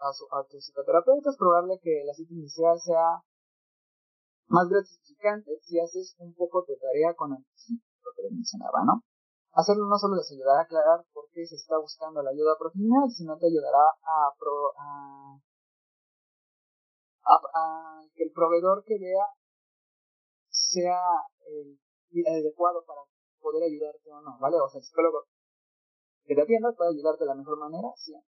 a, 0.00 0.12
su, 0.12 0.24
a 0.32 0.46
tu 0.48 0.56
psicoterapeuta, 0.56 1.28
es 1.28 1.36
probable 1.36 1.78
que 1.82 2.02
la 2.06 2.14
cita 2.14 2.32
inicial 2.32 2.80
sea 2.80 3.20
más 4.48 4.66
gratificante 4.68 5.58
si 5.60 5.78
haces 5.78 6.16
un 6.18 6.34
poco 6.34 6.64
de 6.66 6.76
tarea 6.76 7.12
con 7.14 7.34
anticipo, 7.34 7.84
lo 8.02 8.12
que 8.16 8.34
mencionaba, 8.34 8.84
¿no? 8.86 9.04
Hacerlo 9.52 9.86
no 9.86 9.96
solo 9.98 10.16
les 10.16 10.30
ayudará 10.30 10.60
a 10.60 10.62
aclarar 10.62 11.04
por 11.12 11.28
qué 11.32 11.44
se 11.46 11.56
está 11.56 11.78
buscando 11.78 12.22
la 12.22 12.30
ayuda 12.30 12.56
profesional, 12.58 13.10
sino 13.10 13.36
te 13.38 13.46
ayudará 13.46 13.84
a, 14.02 14.28
a, 17.24 17.34
a, 17.54 18.02
que 18.14 18.24
el 18.24 18.32
proveedor 18.32 18.84
que 18.84 18.98
vea 18.98 19.24
sea 20.48 21.00
el, 21.46 21.78
adecuado 22.26 22.84
para 22.84 23.02
poder 23.40 23.64
ayudarte 23.64 24.10
o 24.12 24.20
no, 24.20 24.38
¿vale? 24.38 24.60
O 24.60 24.68
sea, 24.68 24.78
el 24.78 24.84
psicólogo 24.84 25.24
que 26.24 26.34
te 26.34 26.42
atienda 26.42 26.72
puede 26.72 26.90
ayudarte 26.90 27.24
de 27.24 27.28
la 27.28 27.34
mejor 27.34 27.58
manera 27.58 27.88
siempre. 27.96 28.28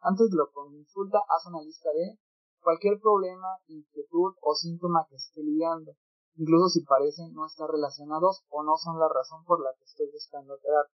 Antes 0.00 0.30
de 0.30 0.36
lo 0.36 0.50
consulta, 0.50 1.18
haz 1.28 1.46
una 1.46 1.62
lista 1.62 1.90
de 1.92 2.18
cualquier 2.60 2.98
problema, 3.00 3.58
inquietud 3.66 4.34
o 4.40 4.54
síntoma 4.54 5.06
que 5.08 5.16
esté 5.16 5.42
lidiando, 5.42 5.92
incluso 6.36 6.68
si 6.68 6.84
parecen 6.84 7.32
no 7.32 7.46
estar 7.46 7.68
relacionados 7.68 8.44
o 8.48 8.62
no 8.62 8.76
son 8.76 8.98
la 8.98 9.08
razón 9.08 9.44
por 9.44 9.62
la 9.62 9.70
que 9.76 9.84
estoy 9.84 10.10
buscando 10.12 10.56
terapia. 10.58 10.96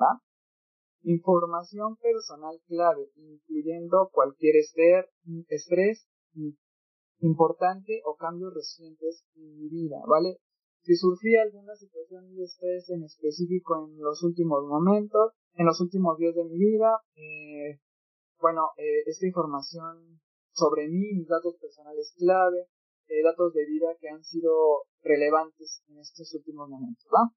¿Va? 0.00 0.20
Información 1.02 1.96
personal 1.96 2.60
clave, 2.66 3.10
incluyendo 3.16 4.08
cualquier 4.12 4.56
estrés 4.56 6.06
importante 7.20 8.02
o 8.04 8.16
cambios 8.16 8.54
recientes 8.54 9.24
en 9.34 9.56
mi 9.56 9.68
vida, 9.68 9.96
¿vale? 10.06 10.38
si 10.82 10.96
surgía 10.96 11.42
alguna 11.42 11.74
situación 11.76 12.34
de 12.34 12.42
estrés 12.42 12.90
en 12.90 13.04
específico 13.04 13.86
en 13.86 13.98
los 13.98 14.22
últimos 14.22 14.64
momentos, 14.66 15.32
en 15.54 15.66
los 15.66 15.80
últimos 15.80 16.18
días 16.18 16.34
de 16.34 16.44
mi 16.44 16.58
vida, 16.58 17.00
eh, 17.14 17.78
bueno, 18.40 18.70
eh, 18.76 19.02
esta 19.06 19.26
información 19.26 20.20
sobre 20.52 20.88
mí, 20.88 21.14
mis 21.14 21.28
datos 21.28 21.56
personales 21.60 22.12
clave, 22.18 22.66
eh, 23.08 23.22
datos 23.22 23.52
de 23.52 23.66
vida 23.66 23.94
que 24.00 24.08
han 24.08 24.22
sido 24.22 24.84
relevantes 25.02 25.82
en 25.88 25.98
estos 25.98 26.32
últimos 26.34 26.68
momentos, 26.68 27.06
¿va? 27.12 27.30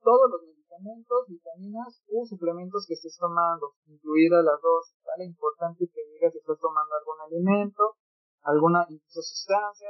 Todos 0.00 0.30
los 0.30 0.42
medicamentos, 0.42 1.28
vitaminas 1.28 2.02
u 2.08 2.26
suplementos 2.26 2.86
que 2.86 2.94
estés 2.94 3.16
tomando, 3.18 3.74
incluidas 3.86 4.44
las 4.44 4.60
dos, 4.60 4.94
¿vale? 5.04 5.24
Importante 5.24 5.88
que 5.88 6.04
digas 6.12 6.32
si 6.32 6.38
estás 6.38 6.58
tomando 6.58 6.94
algún 6.94 7.20
alimento, 7.20 7.96
alguna 8.42 8.86
incluso 8.88 9.22
sustancia, 9.22 9.88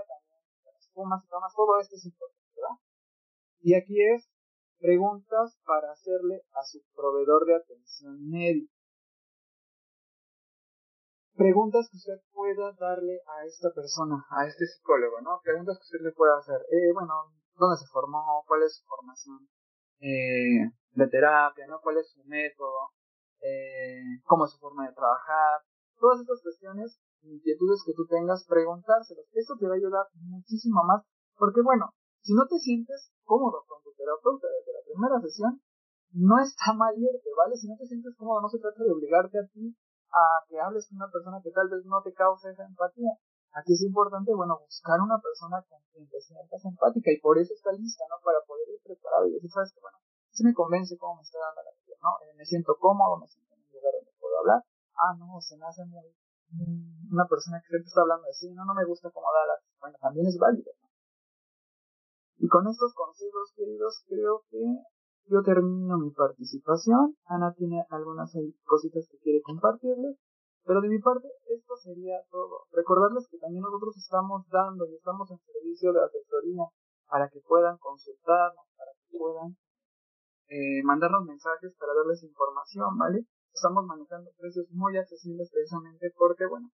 fumas 0.93 1.25
y 1.25 1.29
tomas, 1.29 1.55
todo 1.55 1.81
esto 1.81 1.97
es 1.97 2.05
importante, 2.05 2.53
¿verdad? 2.55 2.77
Y 3.61 3.75
aquí 3.75 3.97
es 4.15 4.29
preguntas 4.79 5.57
para 5.65 5.93
hacerle 5.93 6.43
a 6.53 6.63
su 6.65 6.83
proveedor 6.95 7.47
de 7.47 7.55
atención 7.55 8.29
médica. 8.29 8.72
Preguntas 11.43 11.91
que 11.91 11.97
usted 11.97 12.23
pueda 12.31 12.71
darle 12.79 13.19
a 13.27 13.45
esta 13.45 13.75
persona, 13.75 14.15
a 14.31 14.47
este 14.47 14.65
psicólogo, 14.65 15.21
¿no? 15.23 15.41
Preguntas 15.43 15.75
que 15.75 15.91
usted 15.91 16.07
le 16.07 16.15
pueda 16.15 16.39
hacer. 16.39 16.63
Eh, 16.71 16.95
bueno, 16.95 17.35
¿dónde 17.59 17.83
se 17.83 17.91
formó? 17.91 18.45
¿Cuál 18.47 18.63
es 18.63 18.79
su 18.79 18.87
formación 18.87 19.43
eh, 19.99 20.71
de 20.95 21.07
terapia? 21.09 21.67
¿no? 21.67 21.81
¿Cuál 21.83 21.99
es 21.99 22.07
su 22.15 22.23
método? 22.31 22.95
Eh, 23.43 24.23
¿Cómo 24.23 24.45
es 24.45 24.53
su 24.53 24.59
forma 24.59 24.87
de 24.87 24.95
trabajar? 24.95 25.67
Todas 25.99 26.21
estas 26.21 26.41
cuestiones 26.43 27.03
inquietudes 27.23 27.83
que 27.85 27.95
tú 27.95 28.07
tengas, 28.07 28.47
preguntárselos. 28.47 29.27
Eso 29.33 29.57
te 29.59 29.67
va 29.67 29.75
a 29.75 29.83
ayudar 29.83 30.07
muchísimo 30.15 30.85
más, 30.85 31.03
porque 31.35 31.61
bueno, 31.61 31.91
si 32.21 32.35
no 32.35 32.47
te 32.47 32.59
sientes 32.61 33.11
cómodo 33.25 33.65
con 33.67 33.83
tu 33.83 33.91
terapeuta 33.99 34.47
desde 34.47 34.79
la 34.79 34.85
primera 34.87 35.19
sesión, 35.19 35.61
no 36.13 36.39
está 36.39 36.73
mal 36.75 36.95
¿vale? 36.95 37.57
Si 37.57 37.67
no 37.67 37.75
te 37.77 37.87
sientes 37.87 38.15
cómodo, 38.17 38.43
no 38.43 38.49
se 38.49 38.61
trata 38.61 38.85
de 38.85 38.93
obligarte 38.93 39.39
a 39.41 39.47
ti 39.51 39.75
a 40.13 40.45
que 40.49 40.61
hables 40.61 40.89
con 40.89 40.97
una 40.97 41.11
persona 41.11 41.41
que 41.43 41.51
tal 41.51 41.69
vez 41.69 41.85
no 41.85 42.03
te 42.03 42.13
cause 42.13 42.51
esa 42.51 42.65
empatía. 42.65 43.13
Aquí 43.53 43.73
es 43.73 43.83
importante, 43.83 44.33
bueno, 44.33 44.61
buscar 44.61 45.01
una 45.01 45.21
persona 45.21 45.61
con 45.69 45.81
quien 45.93 46.09
te 46.09 46.21
sientas 46.21 46.65
empática 46.65 47.13
y 47.13 47.21
por 47.21 47.39
eso 47.39 47.53
está 47.53 47.73
lista, 47.73 48.05
¿no? 48.09 48.17
Para 48.25 48.41
poder 48.47 48.69
ir 48.69 48.81
preparado 48.83 49.27
y 49.29 49.33
decir, 49.33 49.51
sabes 49.51 49.73
que, 49.73 49.81
bueno, 49.81 49.99
si 50.31 50.45
me 50.45 50.55
convence 50.55 50.97
cómo 50.97 51.17
me 51.17 51.23
está 51.23 51.39
dando 51.39 51.61
la 51.61 51.73
vida, 51.77 51.97
¿no? 52.01 52.17
Eh, 52.25 52.33
me 52.37 52.45
siento 52.45 52.77
cómodo, 52.81 53.21
me 53.21 53.29
siento 53.29 53.53
en 53.53 53.61
un 53.61 53.73
lugar 53.73 53.93
donde 53.93 54.13
puedo 54.21 54.39
hablar. 54.41 54.61
Ah, 54.97 55.13
no, 55.19 55.41
se 55.41 55.57
me 55.57 55.67
hace 55.67 55.85
muy 55.85 56.17
una 57.13 57.27
persona 57.29 57.61
que 57.61 57.69
siempre 57.69 57.89
está 57.89 58.03
hablando 58.03 58.29
así, 58.29 58.53
no, 58.53 58.65
no 58.65 58.75
me 58.75 58.85
gusta 58.85 59.11
cómo 59.11 59.27
da 59.33 59.47
la... 59.47 59.57
Bueno, 59.81 59.97
también 60.01 60.27
es 60.27 60.37
válido. 60.39 60.73
Y 62.39 62.49
con 62.49 62.67
estos 62.67 62.93
consejos, 62.95 63.53
queridos, 63.55 64.05
creo 64.07 64.45
que 64.51 64.61
yo 65.27 65.43
termino 65.43 65.99
mi 65.99 66.11
participación. 66.11 67.17
Ana 67.27 67.53
tiene 67.57 67.85
algunas 67.91 68.33
cositas 68.65 69.09
que 69.11 69.19
quiere 69.19 69.43
compartirles. 69.43 70.17
Pero 70.65 70.81
de 70.81 70.89
mi 70.89 71.01
parte, 71.01 71.27
esto 71.49 71.77
sería 71.77 72.23
todo. 72.31 72.67
Recordarles 72.71 73.27
que 73.29 73.39
también 73.39 73.63
nosotros 73.63 73.97
estamos 73.97 74.47
dando 74.49 74.87
y 74.87 74.95
estamos 74.95 75.29
en 75.31 75.39
servicio 75.39 75.93
de 75.93 76.05
asesoría 76.05 76.65
para 77.09 77.29
que 77.29 77.41
puedan 77.41 77.79
consultarnos, 77.79 78.67
para 78.77 78.93
que 78.93 79.19
puedan 79.19 79.57
eh, 80.49 80.83
mandarnos 80.85 81.25
mensajes 81.25 81.75
para 81.79 81.95
darles 81.95 82.23
información, 82.23 82.97
¿vale? 82.97 83.27
estamos 83.55 83.85
manejando 83.85 84.31
precios 84.39 84.67
muy 84.71 84.97
accesibles 84.97 85.51
precisamente 85.53 86.13
porque, 86.17 86.47
bueno, 86.47 86.71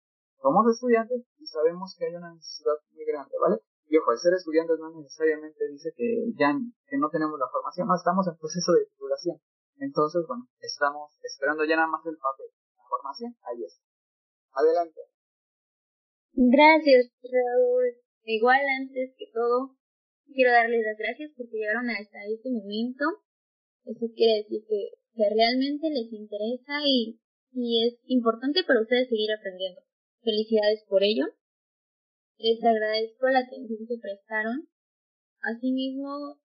somos 0.42 0.66
estudiantes 0.68 1.24
y 1.38 1.46
sabemos 1.46 1.94
que 1.96 2.06
hay 2.06 2.14
una 2.16 2.34
necesidad 2.34 2.74
muy 2.92 3.04
grande, 3.04 3.34
¿vale? 3.40 3.58
Y 3.86 3.96
ojo, 3.98 4.12
el 4.12 4.18
ser 4.18 4.32
estudiantes 4.34 4.78
no 4.78 4.90
necesariamente 4.96 5.68
dice 5.68 5.92
que 5.96 6.32
ya 6.38 6.56
que 6.86 6.96
no 6.96 7.10
tenemos 7.10 7.38
la 7.38 7.48
formación, 7.52 7.86
no, 7.86 7.94
estamos 7.94 8.26
en 8.26 8.36
proceso 8.36 8.72
de 8.72 8.86
titulación. 8.86 9.36
Entonces, 9.78 10.24
bueno, 10.26 10.48
estamos 10.60 11.12
esperando 11.22 11.64
ya 11.64 11.76
nada 11.76 11.88
más 11.88 12.04
el 12.06 12.16
papel. 12.16 12.46
La 12.76 12.84
formación, 12.88 13.36
ahí 13.42 13.64
está. 13.64 13.82
Adelante. 14.54 15.00
Gracias, 16.32 17.12
Raúl. 17.22 18.00
Igual 18.24 18.62
antes 18.80 19.14
que 19.18 19.26
todo, 19.32 19.76
quiero 20.32 20.52
darles 20.52 20.82
las 20.82 20.96
gracias 20.96 21.32
porque 21.36 21.58
llegaron 21.58 21.90
hasta 21.90 22.24
este 22.26 22.50
momento. 22.50 23.04
Eso 23.84 24.06
quiere 24.16 24.42
decir 24.42 24.64
que, 24.66 24.96
que 25.12 25.26
realmente 25.28 25.90
les 25.90 26.10
interesa 26.10 26.80
y, 26.82 27.20
y 27.52 27.86
es 27.86 28.00
importante 28.06 28.64
para 28.64 28.80
ustedes 28.80 29.08
seguir 29.08 29.30
aprendiendo. 29.30 29.82
Felicidades 30.22 30.84
por 30.88 31.02
ello. 31.02 31.26
Les 32.36 32.58
agradezco 32.64 33.28
la 33.28 33.40
atención 33.40 33.86
que 33.86 33.96
prestaron. 34.02 34.66
Asimismo, 35.40 36.40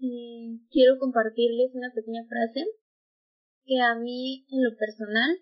eh, 0.00 0.56
quiero 0.70 0.98
compartirles 0.98 1.74
una 1.74 1.92
pequeña 1.92 2.24
frase 2.26 2.64
que 3.64 3.80
a 3.80 3.94
mí, 3.94 4.46
en 4.48 4.64
lo 4.64 4.76
personal, 4.76 5.36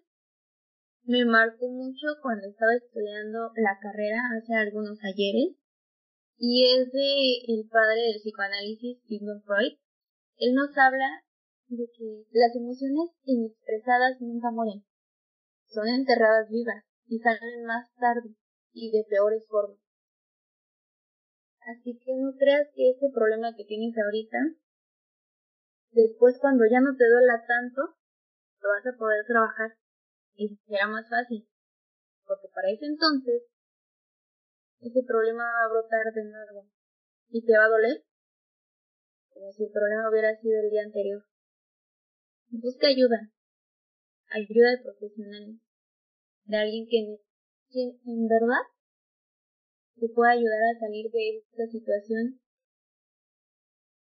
me 1.05 1.25
marcó 1.25 1.69
mucho 1.69 2.19
cuando 2.23 2.49
estaba 2.49 2.75
estudiando 2.75 3.53
la 3.57 3.79
carrera 3.81 4.19
hace 4.37 4.55
algunos 4.55 4.99
ayeres 5.05 5.55
y 6.37 6.65
es 6.75 6.91
de 6.91 7.53
el 7.55 7.69
padre 7.69 8.01
del 8.01 8.21
psicoanálisis 8.23 9.03
Sigmund 9.07 9.45
Freud. 9.45 9.79
Él 10.39 10.55
nos 10.55 10.77
habla 10.77 11.23
de 11.69 11.87
que 11.97 12.25
las 12.33 12.57
emociones 12.57 13.11
inexpresadas 13.25 14.21
nunca 14.21 14.51
mueren, 14.51 14.85
son 15.69 15.87
enterradas 15.89 16.49
vivas 16.51 16.85
y 17.07 17.19
salen 17.19 17.65
más 17.67 17.95
tarde 18.01 18.35
y 18.75 18.91
de 18.91 19.05
peores 19.09 19.47
formas. 19.49 19.79
Así 21.61 21.97
que 21.97 22.13
no 22.15 22.37
creas 22.37 22.69
que 22.75 22.91
ese 22.91 23.09
problema 23.15 23.57
que 23.57 23.65
tienes 23.65 23.97
ahorita, 23.97 24.37
después 25.93 26.37
cuando 26.39 26.65
ya 26.71 26.81
no 26.81 26.95
te 26.95 27.09
duela 27.09 27.43
tanto, 27.47 27.97
lo 28.61 28.69
vas 28.69 28.87
a 28.87 28.99
poder 28.99 29.25
trabajar 29.25 29.79
y 30.35 30.57
será 30.67 30.89
más 30.89 31.09
fácil. 31.09 31.49
Porque 32.27 32.49
para 32.55 32.69
ese 32.69 32.85
entonces, 32.85 33.45
ese 34.81 35.03
problema 35.07 35.45
va 35.45 35.65
a 35.65 35.73
brotar 35.73 36.13
de 36.13 36.25
nuevo 36.25 36.69
y 37.31 37.47
te 37.47 37.57
va 37.57 37.65
a 37.65 37.69
doler 37.69 38.05
como 39.35 39.53
si 39.53 39.65
el 39.65 39.73
problema 39.73 40.09
hubiera 40.09 40.35
sido 40.41 40.61
el 40.61 40.71
día 40.71 40.83
anterior. 40.85 41.25
Busca 42.51 42.87
ayuda, 42.87 43.33
ayuda 44.29 44.71
de 44.71 44.83
profesionales, 44.83 45.61
de 46.45 46.57
alguien 46.57 46.87
que, 46.89 47.19
que 47.75 47.99
en 48.07 48.29
verdad 48.29 48.63
te 49.97 50.09
pueda 50.09 50.31
ayudar 50.31 50.63
a 50.63 50.79
salir 50.79 51.11
de 51.11 51.39
esta 51.39 51.67
situación 51.67 52.41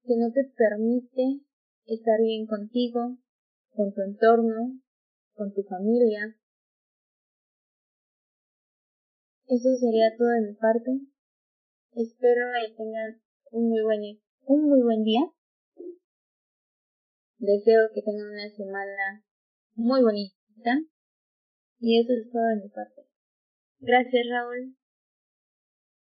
que 0.03 0.15
no 0.15 0.31
te 0.31 0.43
permite 0.55 1.41
estar 1.85 2.21
bien 2.21 2.45
contigo, 2.45 3.17
con 3.71 3.93
tu 3.93 4.01
entorno, 4.01 4.79
con 5.33 5.53
tu 5.53 5.63
familia. 5.63 6.37
Eso 9.47 9.75
sería 9.75 10.15
todo 10.15 10.29
de 10.29 10.51
mi 10.51 10.53
parte. 10.53 10.91
Espero 11.93 12.45
que 12.61 12.75
tengan 12.75 13.21
un 13.51 13.69
muy 13.69 13.81
buen, 13.81 14.01
un 14.45 14.69
muy 14.69 14.81
buen 14.83 15.03
día. 15.03 15.21
Deseo 17.39 17.89
que 17.93 18.03
tengan 18.03 18.29
una 18.29 18.49
semana 18.49 19.25
muy 19.73 20.03
bonita. 20.03 20.83
Y 21.79 21.99
eso 21.99 22.13
es 22.13 22.31
todo 22.31 22.43
de 22.43 22.63
mi 22.63 22.69
parte. 22.69 23.06
Gracias, 23.79 24.25
Raúl. 24.31 24.75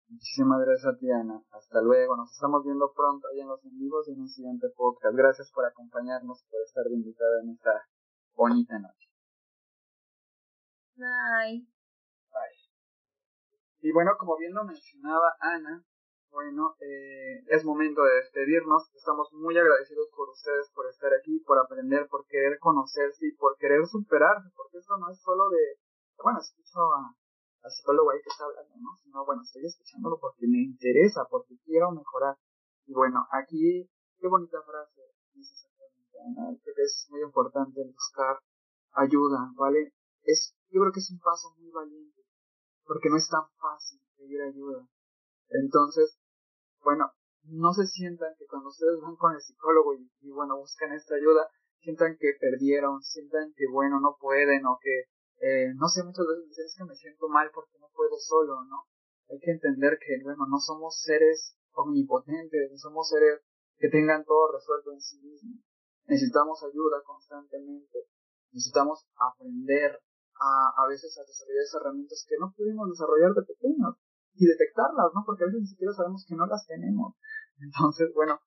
Muchísimas 0.08 0.62
gracias 0.62 0.94
a 0.94 0.98
ti, 0.98 1.10
Ana. 1.10 1.42
Hasta 1.52 1.82
luego. 1.82 2.16
Nos 2.16 2.32
estamos 2.32 2.64
viendo 2.64 2.92
pronto 2.96 3.28
ahí 3.28 3.42
en 3.42 3.48
los 3.48 3.64
en 3.66 3.78
vivos 3.78 4.08
y 4.08 4.14
en 4.14 4.22
un 4.22 4.30
siguiente 4.30 4.68
podcast. 4.76 5.16
Gracias 5.16 5.52
por 5.52 5.66
acompañarnos, 5.66 6.46
por 6.50 6.62
estar 6.62 6.86
invitada 6.92 7.42
en 7.42 7.50
esta 7.50 7.82
bonita 8.36 8.78
noche. 8.80 9.10
Bye. 10.96 11.68
Bye. 12.32 12.62
Y 13.82 13.92
bueno, 13.92 14.12
como 14.18 14.38
bien 14.38 14.54
lo 14.54 14.64
mencionaba 14.64 15.36
Ana, 15.40 15.84
bueno, 16.30 16.76
eh, 16.80 17.44
es 17.48 17.66
momento 17.66 18.04
de 18.04 18.16
despedirnos. 18.16 18.94
Estamos 18.94 19.34
muy 19.34 19.58
agradecidos 19.58 20.08
por 20.16 20.30
ustedes, 20.30 20.70
por 20.76 20.86
estar 20.88 21.12
aquí, 21.14 21.40
por 21.40 21.58
aprender, 21.58 22.08
por 22.10 22.28
querer 22.28 22.60
conocerse 22.60 23.26
y 23.28 23.36
por 23.36 23.58
querer 23.58 23.86
superarse, 23.88 24.50
porque 24.56 24.78
esto 24.78 24.98
no 24.98 25.10
es 25.10 25.20
solo 25.22 25.50
de, 25.50 25.80
bueno, 26.22 26.40
escucho 26.40 26.80
a, 26.94 27.16
al 27.66 27.72
psicólogo 27.72 28.12
ahí 28.12 28.22
que 28.22 28.30
está 28.30 28.46
hablando, 28.46 28.78
¿no? 28.78 28.94
Sino, 29.02 29.26
bueno, 29.26 29.42
estoy 29.42 29.66
escuchándolo 29.66 30.20
porque 30.22 30.46
me 30.46 30.62
interesa, 30.62 31.26
porque 31.30 31.58
quiero 31.66 31.90
mejorar. 31.92 32.38
Y 32.86 32.94
bueno, 32.94 33.26
aquí, 33.34 33.90
qué 34.22 34.28
bonita 34.28 34.62
frase 34.62 35.02
dice 35.34 35.54
exactamente, 35.58 36.14
Ana. 36.22 36.54
Creo 36.62 36.76
que 36.76 36.84
es 36.84 37.08
muy 37.10 37.22
importante 37.22 37.82
buscar 37.82 38.38
ayuda, 38.94 39.50
¿vale? 39.58 39.92
Es 40.22 40.56
yo 40.70 40.82
creo 40.82 40.94
que 40.94 41.00
es 41.00 41.10
un 41.10 41.20
paso 41.20 41.56
muy 41.58 41.72
valiente, 41.72 42.22
porque 42.86 43.10
no 43.10 43.18
es 43.18 43.28
tan 43.30 43.48
fácil 43.58 44.00
pedir 44.18 44.42
ayuda. 44.42 44.86
Entonces, 45.50 46.20
bueno, 46.84 47.12
no 47.44 47.74
se 47.74 47.86
sientan 47.86 48.36
que 48.38 48.46
cuando 48.46 48.70
ustedes 48.70 49.00
van 49.02 49.16
con 49.16 49.34
el 49.34 49.42
psicólogo 49.42 49.94
y, 49.96 50.32
bueno, 50.32 50.58
buscan 50.58 50.92
esta 50.94 51.16
ayuda, 51.16 51.50
sientan 51.80 52.18
que 52.20 52.34
perdieron, 52.40 53.02
sientan 53.02 53.54
que 53.56 53.66
bueno, 53.72 54.00
no 54.00 54.18
pueden 54.20 54.66
o 54.66 54.78
que, 54.82 55.06
eh, 55.42 55.74
no 55.76 55.88
sé, 55.88 56.04
muchas 56.04 56.26
veces 56.28 56.48
dicen 56.50 56.66
es 56.66 56.76
que 56.78 56.86
me 56.86 56.96
siento 56.96 57.28
mal 57.28 57.50
porque 57.54 57.78
no 57.80 57.90
puedo 57.94 58.18
solo, 58.18 58.64
¿no? 58.66 58.88
Hay 59.30 59.40
que 59.40 59.52
entender 59.52 59.98
que, 60.00 60.22
bueno, 60.24 60.46
no 60.48 60.60
somos 60.60 61.02
seres 61.02 61.58
omnipotentes, 61.74 62.72
no 62.72 62.78
somos 62.78 63.10
seres 63.10 63.42
que 63.78 63.90
tengan 63.90 64.24
todo 64.24 64.52
resuelto 64.54 64.94
en 64.94 65.02
sí 65.02 65.20
mismos. 65.20 65.60
Necesitamos 66.08 66.64
ayuda 66.64 67.02
constantemente, 67.04 68.08
necesitamos 68.52 69.06
aprender 69.18 70.00
a, 70.40 70.84
a 70.84 70.88
veces 70.88 71.18
a 71.18 71.26
desarrollar 71.26 71.64
esas 71.64 71.82
herramientas 71.82 72.26
que 72.28 72.38
no 72.40 72.54
pudimos 72.56 72.90
desarrollar 72.90 73.34
de 73.34 73.44
pequeños 73.44 73.96
y 74.36 74.46
detectarlas, 74.46 75.12
¿no? 75.16 75.24
Porque 75.26 75.44
a 75.44 75.48
veces 75.48 75.62
ni 75.62 75.68
siquiera 75.68 75.94
sabemos 75.94 76.26
que 76.28 76.36
no 76.36 76.46
las 76.46 76.66
tenemos. 76.68 77.16
Entonces, 77.60 78.12
bueno, 78.14 78.40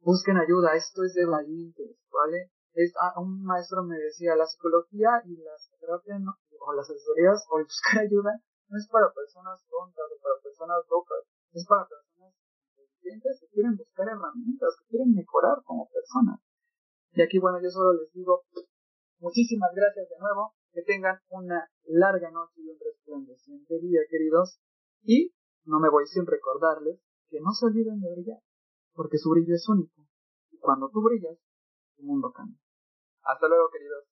busquen 0.00 0.36
ayuda, 0.36 0.74
esto 0.76 1.02
es 1.04 1.14
de 1.14 1.26
valientes, 1.26 1.98
¿vale? 2.10 2.50
Es, 2.74 2.92
ah, 3.00 3.14
un 3.20 3.42
maestro 3.42 3.82
me 3.84 3.96
decía, 3.96 4.34
la 4.34 4.46
psicología 4.46 5.22
y 5.24 5.36
la 5.38 5.54
psicoterapia 5.56 6.18
no, 6.18 6.34
o 6.58 6.72
las 6.74 6.90
asesorías 6.90 7.46
o 7.50 7.58
buscar 7.62 8.02
ayuda 8.02 8.34
no 8.68 8.78
es 8.78 8.88
para 8.88 9.12
personas 9.12 9.62
tontas 9.70 10.06
o 10.10 10.18
para 10.20 10.42
personas 10.42 10.82
locas, 10.90 11.22
es 11.52 11.66
para 11.66 11.86
personas 11.86 12.34
inteligentes 12.74 13.40
que 13.40 13.48
quieren 13.54 13.76
buscar 13.76 14.08
herramientas, 14.08 14.74
que 14.80 14.86
quieren 14.90 15.14
mejorar 15.14 15.62
como 15.64 15.88
personas. 15.88 16.40
Y 17.12 17.22
aquí, 17.22 17.38
bueno, 17.38 17.62
yo 17.62 17.70
solo 17.70 17.92
les 17.92 18.12
digo 18.12 18.42
muchísimas 19.18 19.70
gracias 19.74 20.08
de 20.08 20.18
nuevo 20.18 20.54
que 20.72 20.82
tengan 20.82 21.20
una 21.28 21.70
larga 21.84 22.30
noche 22.32 22.60
y 22.60 22.68
un 22.68 22.78
resplandeciente 22.80 23.78
día, 23.78 24.00
queridos. 24.10 24.58
Y 25.02 25.32
no 25.64 25.78
me 25.78 25.88
voy 25.88 26.06
sin 26.06 26.26
recordarles 26.26 26.98
que 27.28 27.40
no 27.40 27.52
se 27.52 27.66
olviden 27.66 28.00
de 28.00 28.10
brillar, 28.10 28.40
porque 28.94 29.18
su 29.18 29.30
brillo 29.30 29.54
es 29.54 29.68
único. 29.68 30.02
Y 30.50 30.58
cuando 30.58 30.90
tú 30.90 31.02
brillas, 31.02 31.38
tu 31.96 32.02
mundo 32.02 32.32
cambia. 32.32 32.63
Hasta 33.24 33.48
luego, 33.48 33.70
queridos. 33.70 34.04